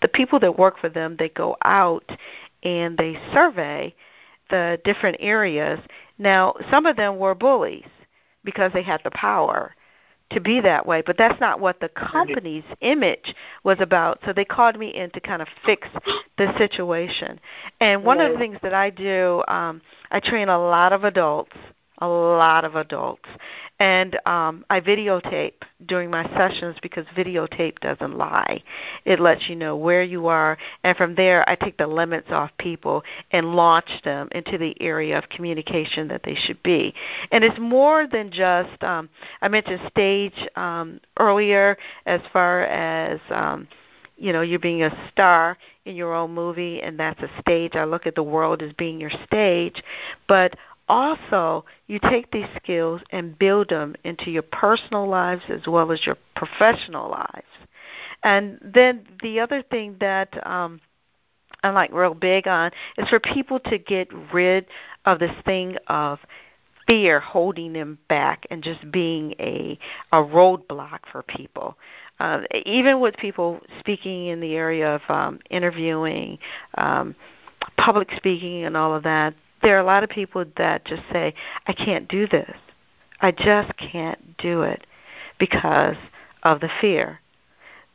the 0.00 0.08
people 0.08 0.38
that 0.40 0.58
work 0.58 0.78
for 0.78 0.88
them, 0.88 1.16
they 1.18 1.28
go 1.30 1.56
out 1.64 2.08
and 2.62 2.96
they 2.96 3.18
survey 3.32 3.94
the 4.50 4.80
different 4.84 5.16
areas. 5.20 5.80
Now, 6.18 6.54
some 6.70 6.86
of 6.86 6.96
them 6.96 7.18
were 7.18 7.34
bullies 7.34 7.86
because 8.44 8.72
they 8.72 8.82
had 8.82 9.00
the 9.04 9.10
power 9.12 9.74
to 10.30 10.40
be 10.40 10.60
that 10.60 10.86
way, 10.86 11.02
but 11.04 11.16
that's 11.16 11.40
not 11.40 11.58
what 11.58 11.80
the 11.80 11.88
company's 11.88 12.64
image 12.80 13.34
was 13.64 13.78
about. 13.80 14.18
So 14.24 14.32
they 14.32 14.44
called 14.44 14.78
me 14.78 14.88
in 14.94 15.10
to 15.12 15.20
kind 15.20 15.40
of 15.40 15.48
fix 15.64 15.88
the 16.36 16.56
situation. 16.58 17.40
And 17.80 18.04
one 18.04 18.20
of 18.20 18.32
the 18.32 18.38
things 18.38 18.58
that 18.62 18.74
I 18.74 18.90
do, 18.90 19.42
um, 19.48 19.80
I 20.10 20.20
train 20.20 20.48
a 20.48 20.58
lot 20.58 20.92
of 20.92 21.04
adults 21.04 21.56
a 21.98 22.08
lot 22.08 22.64
of 22.64 22.76
adults. 22.76 23.28
And 23.80 24.18
um, 24.26 24.64
I 24.70 24.80
videotape 24.80 25.62
during 25.86 26.10
my 26.10 26.24
sessions 26.36 26.76
because 26.82 27.06
videotape 27.16 27.78
doesn't 27.78 28.16
lie. 28.16 28.62
It 29.04 29.20
lets 29.20 29.48
you 29.48 29.56
know 29.56 29.76
where 29.76 30.02
you 30.02 30.26
are, 30.26 30.58
and 30.82 30.96
from 30.96 31.14
there, 31.14 31.48
I 31.48 31.54
take 31.54 31.76
the 31.76 31.86
limits 31.86 32.28
off 32.30 32.50
people 32.58 33.04
and 33.30 33.54
launch 33.54 33.90
them 34.04 34.28
into 34.32 34.58
the 34.58 34.74
area 34.80 35.16
of 35.16 35.28
communication 35.28 36.08
that 36.08 36.22
they 36.24 36.34
should 36.34 36.62
be. 36.62 36.92
And 37.30 37.44
it's 37.44 37.58
more 37.58 38.06
than 38.06 38.30
just, 38.30 38.82
um, 38.82 39.08
I 39.40 39.48
mentioned 39.48 39.80
stage 39.90 40.48
um, 40.56 41.00
earlier 41.18 41.76
as 42.06 42.20
far 42.32 42.62
as. 42.62 43.20
Um, 43.30 43.68
you 44.18 44.32
know 44.32 44.42
you're 44.42 44.58
being 44.58 44.82
a 44.82 45.10
star 45.10 45.56
in 45.84 45.94
your 45.94 46.12
own 46.12 46.34
movie 46.34 46.82
and 46.82 46.98
that's 46.98 47.22
a 47.22 47.30
stage 47.40 47.74
i 47.74 47.84
look 47.84 48.06
at 48.06 48.14
the 48.14 48.22
world 48.22 48.62
as 48.62 48.72
being 48.74 49.00
your 49.00 49.12
stage 49.24 49.82
but 50.26 50.56
also 50.88 51.64
you 51.86 51.98
take 51.98 52.30
these 52.30 52.48
skills 52.56 53.00
and 53.10 53.38
build 53.38 53.68
them 53.68 53.94
into 54.04 54.30
your 54.30 54.42
personal 54.42 55.08
lives 55.08 55.42
as 55.48 55.66
well 55.66 55.92
as 55.92 56.04
your 56.06 56.16
professional 56.34 57.10
lives. 57.10 57.46
And 58.22 58.58
then 58.62 59.06
the 59.22 59.40
other 59.40 59.62
thing 59.62 59.96
that 60.00 60.46
um, 60.46 60.80
I'm 61.62 61.74
like 61.74 61.92
real 61.92 62.14
big 62.14 62.48
on 62.48 62.70
is 62.96 63.08
for 63.08 63.20
people 63.20 63.60
to 63.60 63.78
get 63.78 64.08
rid 64.32 64.66
of 65.04 65.18
this 65.18 65.34
thing 65.44 65.76
of 65.88 66.18
fear 66.86 67.20
holding 67.20 67.74
them 67.74 67.98
back 68.08 68.46
and 68.50 68.62
just 68.62 68.90
being 68.90 69.34
a 69.38 69.78
a 70.12 70.16
roadblock 70.16 71.00
for 71.12 71.22
people. 71.22 71.76
Uh, 72.18 72.40
even 72.64 72.98
with 72.98 73.16
people 73.16 73.60
speaking 73.78 74.26
in 74.26 74.40
the 74.40 74.54
area 74.54 74.96
of 74.96 75.02
um, 75.08 75.38
interviewing, 75.50 76.38
um, 76.76 77.14
public 77.76 78.10
speaking, 78.16 78.64
and 78.64 78.76
all 78.76 78.92
of 78.92 79.04
that, 79.04 79.34
there 79.62 79.76
are 79.76 79.80
a 79.80 79.84
lot 79.84 80.04
of 80.04 80.10
people 80.10 80.44
that 80.56 80.84
just 80.84 81.02
say, 81.12 81.34
I 81.66 81.72
can't 81.72 82.08
do 82.08 82.26
this. 82.26 82.56
I 83.20 83.32
just 83.32 83.76
can't 83.76 84.36
do 84.38 84.62
it 84.62 84.86
because 85.38 85.96
of 86.42 86.60
the 86.60 86.70
fear. 86.80 87.20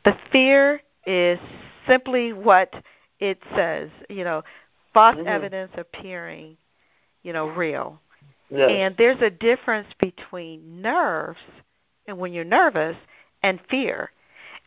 The 0.04 0.16
fear 0.30 0.82
is 1.06 1.38
simply 1.86 2.32
what 2.32 2.74
it 3.20 3.38
says, 3.54 3.90
you 4.10 4.24
know, 4.24 4.42
false 4.92 5.16
mm-hmm. 5.16 5.26
evidence 5.26 5.72
appearing, 5.76 6.56
you 7.22 7.32
know, 7.32 7.48
real. 7.48 8.00
Yes. 8.50 8.70
And 8.70 8.96
there's 8.96 9.20
a 9.22 9.30
difference 9.30 9.88
between 9.98 10.82
nerves 10.82 11.40
and 12.06 12.18
when 12.18 12.32
you're 12.32 12.44
nervous 12.44 12.96
and 13.42 13.58
fear 13.70 14.10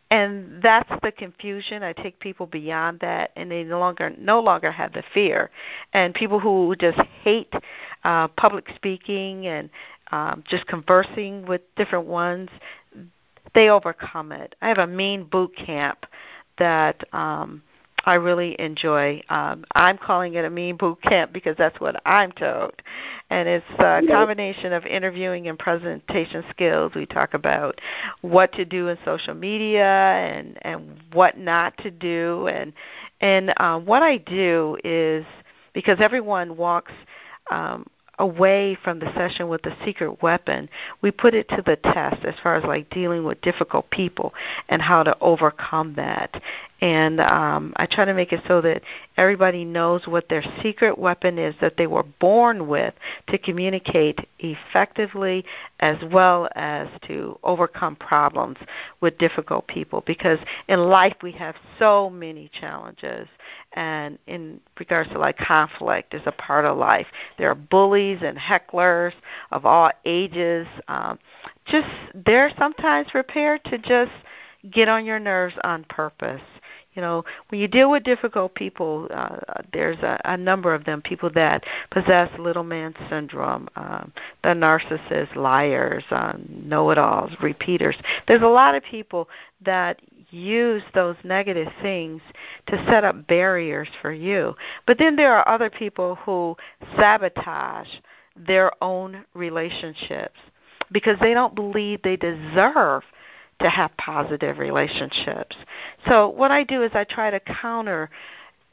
and 0.09 0.61
that's 0.61 0.89
the 1.03 1.11
confusion. 1.11 1.83
I 1.83 1.93
take 1.93 2.19
people 2.19 2.45
beyond 2.45 2.99
that 3.01 3.31
and 3.35 3.51
they 3.51 3.63
no 3.63 3.79
longer 3.79 4.13
no 4.17 4.39
longer 4.39 4.71
have 4.71 4.93
the 4.93 5.03
fear. 5.13 5.49
And 5.93 6.13
people 6.13 6.39
who 6.39 6.75
just 6.79 6.99
hate 7.23 7.53
uh 8.03 8.27
public 8.29 8.69
speaking 8.75 9.47
and 9.47 9.69
um 10.11 10.43
just 10.47 10.65
conversing 10.67 11.45
with 11.45 11.61
different 11.75 12.05
ones 12.05 12.49
they 13.53 13.69
overcome 13.69 14.31
it. 14.31 14.55
I 14.61 14.67
have 14.67 14.77
a 14.77 14.87
mean 14.87 15.23
boot 15.23 15.55
camp 15.55 16.05
that 16.57 17.03
um 17.13 17.63
I 18.07 18.13
really 18.13 18.55
enjoy. 18.57 19.21
Um, 19.27 19.65
I'm 19.75 19.97
calling 19.97 20.35
it 20.35 20.45
a 20.45 20.49
mean 20.49 20.77
boot 20.77 21.01
camp 21.01 21.33
because 21.33 21.57
that's 21.57 21.77
what 21.81 22.01
I'm 22.05 22.31
told, 22.31 22.71
and 23.29 23.49
it's 23.49 23.65
a 23.79 24.01
combination 24.07 24.71
of 24.71 24.85
interviewing 24.85 25.49
and 25.49 25.59
presentation 25.59 26.45
skills. 26.49 26.93
We 26.95 27.05
talk 27.05 27.33
about 27.33 27.81
what 28.21 28.53
to 28.53 28.63
do 28.63 28.87
in 28.87 28.97
social 29.03 29.33
media 29.33 29.83
and 29.83 30.57
and 30.61 30.97
what 31.11 31.37
not 31.37 31.77
to 31.79 31.91
do, 31.91 32.47
and 32.47 32.71
and 33.19 33.53
uh, 33.57 33.77
what 33.77 34.03
I 34.03 34.19
do 34.19 34.77
is 34.85 35.25
because 35.73 35.97
everyone 35.99 36.55
walks 36.55 36.93
um, 37.51 37.85
away 38.19 38.77
from 38.83 38.99
the 38.99 39.13
session 39.13 39.47
with 39.47 39.61
the 39.61 39.75
secret 39.85 40.21
weapon, 40.23 40.69
we 41.01 41.11
put 41.11 41.35
it 41.35 41.47
to 41.49 41.61
the 41.65 41.75
test 41.75 42.23
as 42.25 42.33
far 42.41 42.55
as 42.55 42.63
like 42.63 42.89
dealing 42.89 43.23
with 43.23 43.39
difficult 43.41 43.89
people 43.91 44.33
and 44.69 44.81
how 44.81 45.03
to 45.03 45.15
overcome 45.19 45.93
that 45.95 46.41
and 46.79 47.19
um, 47.19 47.73
I 47.77 47.87
try 47.87 48.05
to 48.05 48.13
make 48.13 48.31
it 48.31 48.41
so 48.47 48.61
that 48.61 48.83
everybody 49.17 49.65
knows 49.65 50.05
what 50.05 50.29
their 50.29 50.43
secret 50.61 50.97
weapon 50.97 51.39
is 51.39 51.55
that 51.59 51.75
they 51.75 51.87
were 51.87 52.03
born 52.03 52.67
with 52.67 52.93
to 53.29 53.37
communicate 53.39 54.19
effectively 54.39 55.43
as 55.79 55.97
well 56.11 56.47
as 56.55 56.87
to 57.07 57.39
overcome 57.43 57.95
problems 57.95 58.57
with 59.01 59.17
difficult 59.17 59.67
people. 59.67 60.03
Because 60.05 60.37
in 60.67 60.79
life 60.81 61.15
we 61.23 61.31
have 61.31 61.55
so 61.79 62.11
many 62.11 62.49
challenges. 62.59 63.27
And 63.73 64.19
in 64.27 64.59
regards 64.79 65.09
to 65.11 65.19
like 65.19 65.37
conflict 65.37 66.13
is 66.13 66.21
a 66.27 66.31
part 66.31 66.65
of 66.65 66.77
life. 66.77 67.07
There 67.39 67.49
are 67.49 67.55
bullies 67.55 68.19
and 68.21 68.37
hecklers 68.37 69.13
of 69.51 69.65
all 69.65 69.91
ages. 70.05 70.67
Um, 70.87 71.17
just 71.65 71.87
they're 72.13 72.51
sometimes 72.59 73.09
prepared 73.09 73.63
to 73.65 73.79
just 73.79 74.11
get 74.71 74.87
on 74.87 75.05
your 75.05 75.19
nerves 75.19 75.55
on 75.63 75.83
purpose 75.85 76.41
you 76.97 77.03
know, 77.03 77.23
when 77.49 77.61
you 77.61 77.67
deal 77.67 77.91
with 77.91 78.03
difficult 78.03 78.55
people, 78.55 79.07
uh, 79.13 79.37
there's 79.71 79.99
a, 79.99 80.19
a 80.25 80.35
number 80.35 80.73
of 80.73 80.83
them, 80.83 80.99
people 80.99 81.29
that 81.35 81.63
possess 81.91 82.27
little 82.39 82.63
man 82.63 82.95
syndrome, 83.07 83.69
um, 83.75 84.11
the 84.43 84.49
narcissists, 84.49 85.35
liars, 85.35 86.03
um, 86.09 86.43
know-it-alls, 86.65 87.31
repeaters. 87.39 87.95
There's 88.27 88.41
a 88.41 88.47
lot 88.47 88.73
of 88.73 88.83
people 88.83 89.29
that 89.63 90.01
use 90.31 90.81
those 90.95 91.15
negative 91.23 91.71
things 91.83 92.19
to 92.65 92.83
set 92.87 93.03
up 93.03 93.27
barriers 93.27 93.87
for 94.01 94.11
you. 94.11 94.55
But 94.87 94.97
then 94.97 95.15
there 95.15 95.35
are 95.35 95.47
other 95.47 95.69
people 95.69 96.15
who 96.15 96.57
sabotage 96.95 97.89
their 98.35 98.71
own 98.83 99.23
relationships 99.35 100.39
because 100.91 101.19
they 101.19 101.35
don't 101.35 101.53
believe 101.53 102.01
they 102.01 102.17
deserve 102.17 103.03
to 103.59 103.69
have 103.69 103.95
positive 103.97 104.59
relationships. 104.59 105.55
So 106.07 106.29
what 106.29 106.51
I 106.51 106.63
do 106.63 106.83
is 106.83 106.91
I 106.93 107.03
try 107.03 107.29
to 107.31 107.39
counter 107.39 108.09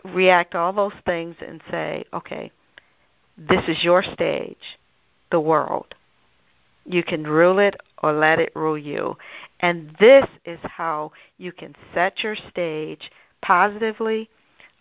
react 0.04 0.54
all 0.54 0.72
those 0.72 0.92
things 1.06 1.36
and 1.46 1.62
say, 1.70 2.04
okay, 2.12 2.52
this 3.36 3.64
is 3.68 3.82
your 3.82 4.02
stage, 4.02 4.78
the 5.30 5.40
world. 5.40 5.94
You 6.84 7.02
can 7.02 7.24
rule 7.24 7.58
it 7.58 7.76
or 8.02 8.12
let 8.12 8.38
it 8.38 8.52
rule 8.54 8.78
you. 8.78 9.16
And 9.60 9.96
this 9.98 10.26
is 10.44 10.58
how 10.62 11.12
you 11.38 11.52
can 11.52 11.74
set 11.94 12.22
your 12.22 12.36
stage 12.50 13.10
positively, 13.40 14.28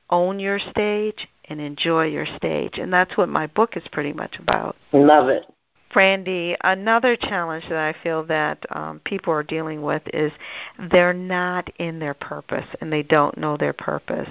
own 0.10 0.40
your 0.40 0.60
stage, 0.60 1.28
and 1.46 1.62
enjoy 1.62 2.06
your 2.08 2.26
stage. 2.26 2.78
And 2.78 2.92
that's 2.92 3.16
what 3.18 3.30
my 3.30 3.48
book 3.48 3.78
is 3.78 3.84
pretty 3.92 4.14
much 4.14 4.38
about. 4.40 4.76
Love 4.92 5.30
it. 5.30 5.46
Randi, 5.96 6.56
another 6.64 7.16
challenge 7.16 7.66
that 7.70 7.78
I 7.78 7.94
feel 8.04 8.24
that 8.26 8.66
um, 8.70 9.00
people 9.04 9.34
are 9.34 9.44
dealing 9.44 9.82
with 9.82 10.02
is 10.14 10.32
they're 10.92 11.14
not 11.14 11.70
in 11.80 12.00
their 12.00 12.14
purpose 12.14 12.68
and 12.82 12.92
they 12.92 13.04
don't 13.04 13.38
know 13.38 13.58
their 13.58 13.74
purpose. 13.74 14.30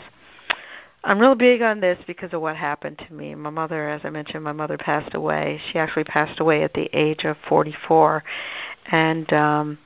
I'm 1.05 1.19
real 1.19 1.35
big 1.35 1.63
on 1.63 1.81
this 1.81 1.99
because 2.07 2.33
of 2.33 2.41
what 2.41 2.57
happened 2.57 3.03
to 3.07 3.13
me. 3.13 3.35
My 3.35 3.51
mother, 3.51 3.89
as 3.89 4.03
I 4.05 4.11
mentioned, 4.11 4.45
my 4.45 4.53
mother 4.53 4.79
passed 4.79 5.15
away. 5.15 5.61
She 5.71 5.79
actually 5.79 6.05
passed 6.05 6.39
away 6.39 6.63
at 6.63 6.75
the 6.75 6.89
age 6.93 7.25
of 7.25 7.37
44, 7.49 8.23
and 8.87 9.33
um, 9.33 9.79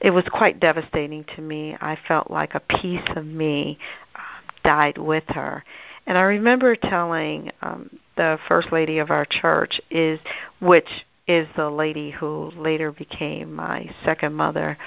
it 0.00 0.10
was 0.10 0.24
quite 0.32 0.58
devastating 0.58 1.24
to 1.36 1.40
me. 1.40 1.76
I 1.80 1.96
felt 2.08 2.30
like 2.32 2.54
a 2.54 2.60
piece 2.60 3.08
of 3.14 3.24
me 3.24 3.78
um, 4.16 4.22
died 4.64 4.98
with 4.98 5.24
her. 5.28 5.62
And 6.06 6.18
I 6.18 6.22
remember 6.22 6.74
telling 6.74 7.52
um, 7.62 7.90
the 8.16 8.38
first 8.48 8.72
lady 8.72 8.98
of 8.98 9.10
our 9.10 9.24
church 9.24 9.80
is 9.90 10.18
which 10.60 10.88
is 11.26 11.48
the 11.56 11.68
lady 11.68 12.10
who 12.10 12.50
later 12.56 12.92
became 12.92 13.54
my 13.54 13.90
second 14.04 14.34
mother. 14.34 14.78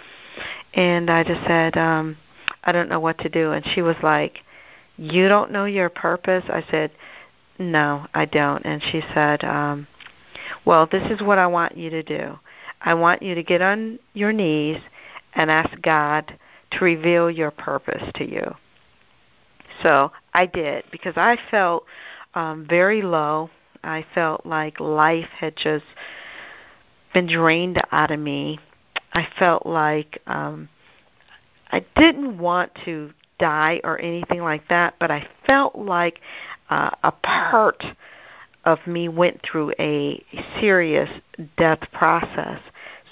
And 0.73 1.09
I 1.09 1.23
just 1.23 1.45
said, 1.45 1.77
um, 1.77 2.17
I 2.63 2.71
don't 2.71 2.89
know 2.89 2.99
what 2.99 3.17
to 3.19 3.29
do. 3.29 3.51
And 3.51 3.65
she 3.73 3.81
was 3.81 3.95
like, 4.01 4.39
You 4.97 5.27
don't 5.27 5.51
know 5.51 5.65
your 5.65 5.89
purpose? 5.89 6.45
I 6.49 6.63
said, 6.69 6.91
No, 7.57 8.05
I 8.13 8.25
don't. 8.25 8.65
And 8.65 8.81
she 8.81 9.01
said, 9.13 9.43
um, 9.43 9.87
Well, 10.65 10.87
this 10.89 11.09
is 11.11 11.21
what 11.21 11.37
I 11.37 11.47
want 11.47 11.77
you 11.77 11.89
to 11.89 12.03
do. 12.03 12.39
I 12.81 12.93
want 12.93 13.21
you 13.21 13.35
to 13.35 13.43
get 13.43 13.61
on 13.61 13.99
your 14.13 14.31
knees 14.31 14.81
and 15.33 15.51
ask 15.51 15.81
God 15.81 16.37
to 16.71 16.85
reveal 16.85 17.29
your 17.29 17.51
purpose 17.51 18.03
to 18.15 18.29
you. 18.29 18.55
So 19.83 20.11
I 20.33 20.45
did 20.45 20.85
because 20.91 21.15
I 21.17 21.37
felt 21.49 21.85
um, 22.35 22.65
very 22.67 23.01
low. 23.01 23.49
I 23.83 24.05
felt 24.13 24.45
like 24.45 24.79
life 24.79 25.29
had 25.39 25.55
just 25.55 25.85
been 27.13 27.27
drained 27.27 27.81
out 27.91 28.11
of 28.11 28.19
me. 28.19 28.59
I 29.13 29.27
felt 29.37 29.65
like 29.65 30.21
um, 30.27 30.69
I 31.71 31.85
didn't 31.95 32.37
want 32.37 32.71
to 32.85 33.11
die 33.39 33.81
or 33.83 33.99
anything 33.99 34.41
like 34.41 34.67
that, 34.69 34.95
but 34.99 35.09
I 35.09 35.27
felt 35.47 35.75
like 35.75 36.19
uh, 36.69 36.91
a 37.03 37.11
part 37.11 37.83
of 38.65 38.85
me 38.85 39.07
went 39.07 39.41
through 39.41 39.73
a 39.79 40.23
serious 40.59 41.09
death 41.57 41.79
process. 41.91 42.59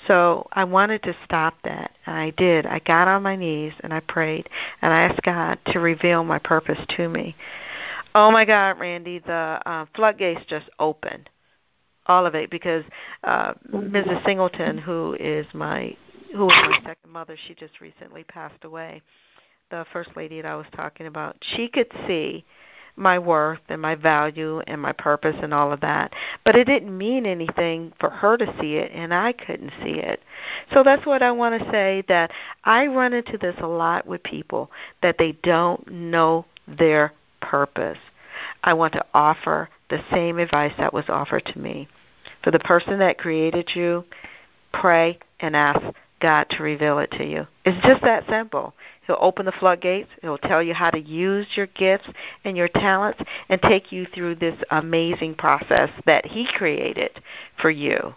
So 0.05 0.47
I 0.53 0.63
wanted 0.63 1.03
to 1.03 1.15
stop 1.25 1.55
that, 1.63 1.91
and 2.05 2.15
I 2.15 2.29
did. 2.31 2.65
I 2.65 2.79
got 2.79 3.07
on 3.07 3.23
my 3.23 3.35
knees 3.35 3.73
and 3.81 3.93
I 3.93 3.99
prayed, 4.01 4.47
and 4.81 4.93
I 4.93 5.01
asked 5.01 5.23
God 5.23 5.57
to 5.67 5.79
reveal 5.79 6.23
my 6.23 6.39
purpose 6.39 6.79
to 6.97 7.09
me. 7.09 7.35
Oh 8.13 8.31
my 8.31 8.45
God, 8.45 8.79
Randi, 8.79 9.19
the 9.19 9.61
uh, 9.65 9.85
floodgates 9.95 10.45
just 10.47 10.69
opened 10.79 11.29
all 12.07 12.25
of 12.25 12.35
it 12.35 12.49
because 12.49 12.83
uh, 13.23 13.53
Mrs. 13.71 14.23
Singleton, 14.25 14.77
who 14.77 15.15
is 15.19 15.45
my 15.53 15.95
who 16.33 16.45
was 16.45 16.69
my 16.69 16.79
second 16.83 17.11
mother, 17.11 17.37
she 17.47 17.53
just 17.53 17.79
recently 17.79 18.23
passed 18.23 18.63
away. 18.63 19.01
The 19.69 19.85
first 19.93 20.09
lady 20.15 20.41
that 20.41 20.49
I 20.49 20.55
was 20.55 20.65
talking 20.75 21.07
about, 21.07 21.37
she 21.41 21.67
could 21.67 21.91
see 22.05 22.45
my 22.97 23.19
worth 23.19 23.59
and 23.69 23.81
my 23.81 23.95
value 23.95 24.59
and 24.61 24.81
my 24.81 24.91
purpose 24.91 25.35
and 25.41 25.53
all 25.53 25.71
of 25.71 25.79
that. 25.81 26.13
But 26.43 26.55
it 26.55 26.65
didn't 26.65 26.97
mean 26.97 27.25
anything 27.25 27.93
for 27.99 28.09
her 28.09 28.37
to 28.37 28.55
see 28.59 28.75
it, 28.75 28.91
and 28.91 29.13
I 29.13 29.33
couldn't 29.33 29.71
see 29.83 29.99
it. 29.99 30.21
So 30.73 30.83
that's 30.83 31.05
what 31.05 31.21
I 31.21 31.31
want 31.31 31.61
to 31.61 31.71
say 31.71 32.03
that 32.07 32.31
I 32.63 32.87
run 32.87 33.13
into 33.13 33.37
this 33.37 33.55
a 33.59 33.67
lot 33.67 34.05
with 34.05 34.23
people 34.23 34.71
that 35.01 35.17
they 35.17 35.33
don't 35.43 35.87
know 35.89 36.45
their 36.67 37.13
purpose. 37.41 37.99
I 38.63 38.73
want 38.73 38.93
to 38.93 39.05
offer 39.13 39.69
the 39.89 40.03
same 40.11 40.39
advice 40.39 40.73
that 40.77 40.93
was 40.93 41.05
offered 41.07 41.45
to 41.45 41.59
me. 41.59 41.87
For 42.47 42.51
the 42.51 42.59
person 42.59 42.97
that 42.99 43.17
created 43.17 43.69
you, 43.75 44.05
pray 44.71 45.19
and 45.41 45.53
ask 45.53 45.81
God 46.21 46.45
to 46.51 46.63
reveal 46.63 46.97
it 46.99 47.11
to 47.17 47.25
you. 47.25 47.45
It's 47.65 47.85
just 47.85 48.01
that 48.03 48.25
simple. 48.29 48.73
He'll 49.05 49.17
open 49.19 49.45
the 49.45 49.51
floodgates. 49.51 50.07
He'll 50.21 50.37
tell 50.37 50.63
you 50.63 50.73
how 50.73 50.89
to 50.91 50.97
use 50.97 51.45
your 51.57 51.65
gifts 51.65 52.07
and 52.45 52.55
your 52.55 52.69
talents 52.69 53.19
and 53.49 53.61
take 53.61 53.91
you 53.91 54.07
through 54.15 54.35
this 54.35 54.57
amazing 54.71 55.35
process 55.35 55.89
that 56.05 56.25
He 56.25 56.47
created 56.47 57.21
for 57.61 57.69
you. 57.69 58.15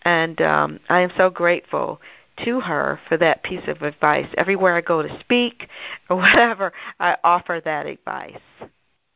And 0.00 0.40
um, 0.40 0.80
I 0.88 1.00
am 1.00 1.12
so 1.18 1.28
grateful 1.28 2.00
to 2.46 2.60
her 2.60 2.98
for 3.06 3.18
that 3.18 3.42
piece 3.42 3.68
of 3.68 3.82
advice. 3.82 4.28
Everywhere 4.38 4.76
I 4.76 4.80
go 4.80 5.02
to 5.02 5.20
speak 5.20 5.68
or 6.08 6.16
whatever, 6.22 6.72
I 6.98 7.18
offer 7.22 7.60
that 7.66 7.84
advice. 7.84 8.40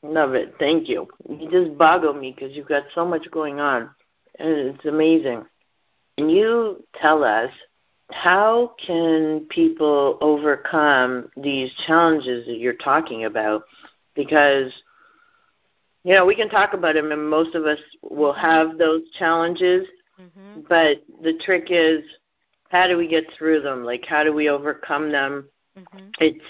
Love 0.02 0.34
it. 0.34 0.56
Thank 0.58 0.90
you. 0.90 1.08
You 1.26 1.50
just 1.50 1.78
boggle 1.78 2.12
me 2.12 2.34
because 2.38 2.54
you've 2.54 2.68
got 2.68 2.82
so 2.94 3.06
much 3.06 3.30
going 3.30 3.58
on 3.58 3.88
it's 4.38 4.84
amazing. 4.84 5.44
And 6.18 6.30
you 6.30 6.84
tell 7.00 7.24
us 7.24 7.50
how 8.10 8.74
can 8.84 9.46
people 9.48 10.18
overcome 10.20 11.30
these 11.36 11.72
challenges 11.86 12.46
that 12.46 12.58
you're 12.58 12.74
talking 12.74 13.24
about? 13.24 13.62
Because 14.14 14.72
you 16.04 16.14
know 16.14 16.26
we 16.26 16.34
can 16.34 16.48
talk 16.48 16.74
about 16.74 16.94
them, 16.94 17.12
and 17.12 17.28
most 17.28 17.54
of 17.54 17.64
us 17.64 17.78
will 18.02 18.34
have 18.34 18.78
those 18.78 19.02
challenges. 19.18 19.86
Mm-hmm. 20.20 20.60
But 20.68 21.02
the 21.22 21.38
trick 21.44 21.68
is, 21.70 22.02
how 22.68 22.86
do 22.86 22.96
we 22.96 23.08
get 23.08 23.24
through 23.36 23.62
them? 23.62 23.84
Like, 23.84 24.04
how 24.06 24.22
do 24.22 24.32
we 24.32 24.48
overcome 24.48 25.10
them? 25.10 25.48
Mm-hmm. 25.76 26.08
It's, 26.20 26.44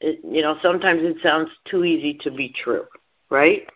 it, 0.00 0.20
you 0.24 0.42
know, 0.42 0.56
sometimes 0.62 1.02
it 1.02 1.16
sounds 1.22 1.50
too 1.68 1.84
easy 1.84 2.14
to 2.22 2.30
be 2.30 2.54
true, 2.62 2.84
right? 3.30 3.66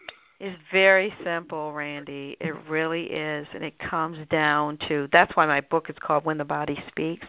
Is 0.42 0.56
very 0.72 1.14
simple, 1.22 1.72
Randi. 1.72 2.36
It 2.40 2.52
really 2.68 3.04
is, 3.04 3.46
and 3.54 3.62
it 3.62 3.78
comes 3.78 4.18
down 4.28 4.76
to 4.88 5.08
that's 5.12 5.36
why 5.36 5.46
my 5.46 5.60
book 5.60 5.88
is 5.88 5.94
called 6.00 6.24
When 6.24 6.36
the 6.36 6.44
Body 6.44 6.82
Speaks. 6.88 7.28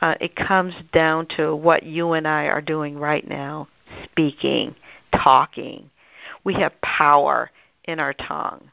Uh, 0.00 0.14
it 0.20 0.36
comes 0.36 0.72
down 0.92 1.26
to 1.36 1.56
what 1.56 1.82
you 1.82 2.12
and 2.12 2.28
I 2.28 2.44
are 2.44 2.60
doing 2.60 2.96
right 2.96 3.28
now 3.28 3.66
speaking, 4.04 4.76
talking. 5.12 5.90
We 6.44 6.54
have 6.54 6.80
power 6.80 7.50
in 7.86 7.98
our 7.98 8.12
tongue. 8.14 8.70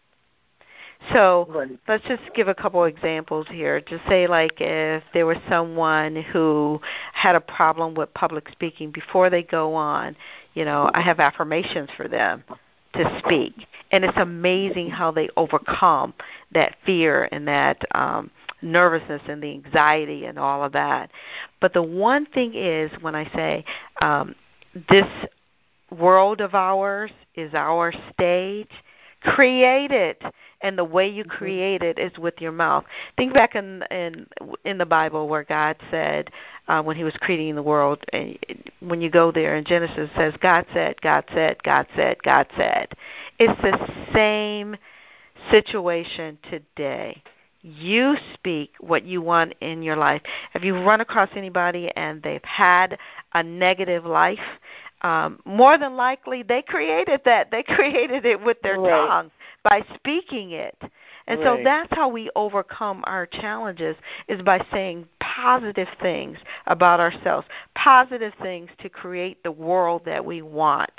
So 1.12 1.48
right. 1.50 1.72
let's 1.88 2.04
just 2.04 2.22
give 2.36 2.50
a 2.50 2.54
couple 2.54 2.84
examples 2.84 3.48
here. 3.50 3.82
Just 3.82 4.08
say, 4.08 4.28
like, 4.28 4.62
if 4.62 5.02
there 5.12 5.26
was 5.26 5.38
someone 5.50 6.18
who 6.18 6.80
had 7.14 7.34
a 7.36 7.42
problem 7.42 7.96
with 7.96 8.14
public 8.14 8.48
speaking 8.52 8.92
before 8.92 9.32
they 9.32 9.42
go 9.42 9.74
on, 9.74 10.16
you 10.54 10.66
know, 10.66 10.92
I 10.94 11.02
have 11.02 11.20
affirmations 11.20 11.90
for 11.98 12.08
them 12.08 12.44
to 12.94 13.22
speak. 13.26 13.54
And 13.92 14.06
it's 14.06 14.18
amazing 14.18 14.90
how 14.90 15.12
they 15.12 15.30
overcome 15.38 16.14
that 16.54 16.76
fear 16.86 17.28
and 17.32 17.48
that 17.48 17.84
um, 17.96 18.32
nervousness 18.62 19.22
and 19.28 19.42
the 19.42 19.52
anxiety 19.52 20.26
and 20.26 20.38
all 20.38 20.64
of 20.64 20.72
that. 20.74 21.12
But 21.60 21.74
the 21.74 21.84
one 21.84 22.26
thing 22.26 22.54
is 22.54 22.92
when 23.02 23.16
I 23.16 23.26
say 23.34 23.66
um, 24.02 24.36
this 24.90 25.08
world 25.90 26.42
of 26.42 26.56
ours 26.56 27.12
is 27.36 27.54
our 27.54 27.94
stage, 28.14 28.70
create 29.22 29.92
it 29.92 30.22
and 30.62 30.78
the 30.78 30.84
way 30.84 31.08
you 31.08 31.24
mm-hmm. 31.24 31.38
create 31.38 31.84
it 31.84 32.00
is 32.00 32.12
with 32.18 32.34
your 32.40 32.52
mouth 32.52 32.84
think 33.18 33.34
back 33.34 33.56
in 33.56 33.84
in 33.92 34.26
in 34.66 34.78
the 34.78 34.86
bible 34.86 35.28
where 35.28 35.44
god 35.44 35.76
said 35.90 36.30
uh, 36.68 36.82
when 36.82 36.96
he 36.96 37.04
was 37.04 37.14
creating 37.22 37.56
the 37.56 37.64
world 37.64 38.04
and 38.14 38.38
when 38.80 39.02
you 39.02 39.10
go 39.10 39.32
there 39.32 39.56
in 39.56 39.64
genesis 39.64 39.98
it 39.98 40.12
says 40.16 40.34
god 40.42 40.66
said 40.74 41.00
god 41.02 41.24
said 41.34 41.62
god 41.64 41.86
said 41.96 42.18
god 42.24 42.48
said 42.58 42.88
it's 43.40 43.62
the 43.62 44.12
same 44.14 44.76
situation 45.52 46.38
today 46.50 47.22
you 47.64 48.16
speak 48.34 48.72
what 48.80 49.06
you 49.06 49.22
want 49.22 49.54
in 49.62 49.84
your 49.84 49.96
life. 49.96 50.22
Have 50.52 50.64
you 50.64 50.76
run 50.76 51.02
across 51.02 51.30
anybody 51.36 51.92
and 51.96 52.22
they've 52.24 52.44
had 52.44 52.98
a 53.34 53.44
negative 53.44 54.04
life, 54.04 54.40
um, 55.02 55.40
more 55.46 55.78
than 55.78 55.96
likely 55.96 56.44
they 56.44 56.62
created 56.62 57.22
that. 57.26 57.52
They 57.52 57.64
created 57.68 58.26
it 58.26 58.42
with 58.44 58.62
their 58.62 58.80
right. 58.80 59.08
tongue 59.08 59.32
by 59.64 59.84
speaking 59.96 60.52
it. 60.52 60.76
And 61.28 61.40
right. 61.40 61.46
so 61.46 61.64
that's 61.64 61.90
how 61.92 62.08
we 62.08 62.30
overcome 62.36 63.04
our 63.06 63.26
challenges 63.26 63.96
is 64.28 64.42
by 64.42 64.66
saying 64.72 65.08
positive 65.20 65.88
things 66.02 66.38
about 66.68 67.00
ourselves, 67.00 67.48
positive 67.76 68.34
things 68.42 68.70
to 68.80 68.90
create 68.90 69.42
the 69.44 69.52
world 69.52 70.02
that 70.06 70.24
we 70.24 70.42
want. 70.42 70.92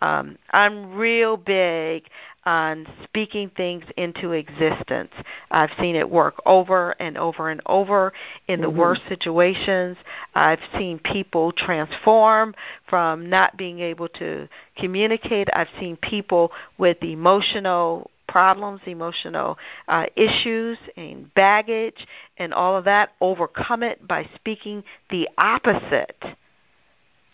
Um, 0.00 0.38
I'm 0.50 0.94
real 0.94 1.36
big 1.36 2.04
on 2.46 2.86
speaking 3.04 3.50
things 3.56 3.84
into 3.96 4.32
existence. 4.32 5.12
I've 5.50 5.70
seen 5.80 5.96
it 5.96 6.08
work 6.08 6.34
over 6.44 6.92
and 7.00 7.16
over 7.16 7.50
and 7.50 7.60
over 7.66 8.12
in 8.48 8.60
the 8.60 8.68
mm-hmm. 8.68 8.78
worst 8.78 9.02
situations. 9.08 9.96
I've 10.34 10.60
seen 10.76 10.98
people 10.98 11.52
transform 11.52 12.54
from 12.88 13.28
not 13.28 13.56
being 13.56 13.80
able 13.80 14.08
to 14.08 14.48
communicate. 14.76 15.48
I've 15.54 15.68
seen 15.80 15.96
people 15.96 16.52
with 16.76 17.02
emotional 17.02 18.10
problems, 18.34 18.80
emotional 18.86 19.56
uh, 19.86 20.06
issues, 20.16 20.76
and 20.96 21.32
baggage, 21.34 22.04
and 22.36 22.52
all 22.52 22.76
of 22.76 22.84
that, 22.84 23.10
overcome 23.20 23.84
it 23.84 24.08
by 24.08 24.28
speaking 24.34 24.82
the 25.10 25.28
opposite 25.38 26.20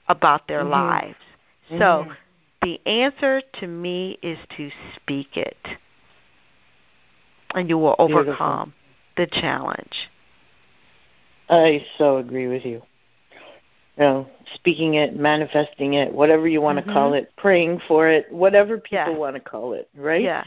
about 0.09 0.47
their 0.47 0.61
mm-hmm. 0.61 0.73
lives. 0.73 1.17
So, 1.71 2.05
mm-hmm. 2.05 2.13
the 2.61 2.87
answer 2.87 3.41
to 3.61 3.67
me 3.67 4.19
is 4.21 4.37
to 4.59 4.71
speak 4.95 5.39
it. 5.39 5.57
And 7.55 7.71
you 7.71 7.79
will 7.79 7.97
overcome 7.99 8.75
Beautiful. 9.17 9.39
the 9.39 9.41
challenge. 9.41 10.11
I 11.49 11.83
so 11.97 12.19
agree 12.19 12.47
with 12.47 12.67
you. 12.67 12.83
You 13.97 14.05
know, 14.05 14.27
speaking 14.55 14.95
it, 14.95 15.17
manifesting 15.17 15.95
it, 15.95 16.13
whatever 16.13 16.47
you 16.47 16.61
want 16.61 16.79
mm-hmm. 16.79 16.89
to 16.89 16.95
call 16.95 17.15
it, 17.15 17.33
praying 17.39 17.81
for 17.89 18.07
it, 18.07 18.31
whatever 18.31 18.77
people 18.77 18.99
yeah. 18.99 19.17
want 19.17 19.37
to 19.37 19.41
call 19.41 19.73
it, 19.73 19.89
right? 19.97 20.21
Yeah. 20.21 20.45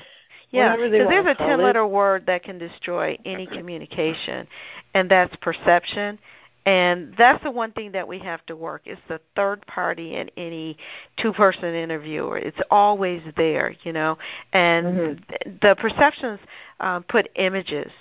Yeah, 0.54 0.76
because 0.76 0.92
there's 0.92 1.26
a 1.26 1.36
10 1.36 1.62
letter 1.62 1.86
word 1.88 2.28
that 2.28 2.44
can 2.44 2.60
destroy 2.60 3.18
any 3.26 3.48
communication, 3.48 4.48
and 4.94 5.10
that's 5.10 5.36
perception. 5.38 6.20
And 6.66 7.14
that's 7.18 7.44
the 7.44 7.52
one 7.52 7.74
thing 7.74 7.92
that 7.92 8.08
we 8.08 8.20
have 8.20 8.46
to 8.46 8.56
work 8.56 8.84
It's 8.86 9.02
the 9.10 9.20
third 9.36 9.66
party 9.68 10.16
in 10.16 10.30
any 10.38 10.78
two 11.18 11.34
person 11.34 11.74
interviewer. 11.74 12.38
It's 12.38 12.60
always 12.72 13.22
there, 13.36 13.76
you 13.84 13.92
know. 13.92 14.18
And 14.54 14.86
mm-hmm. 14.86 15.50
the 15.62 15.76
perceptions 15.76 16.40
um, 16.80 17.04
put 17.04 17.30
images 17.36 17.92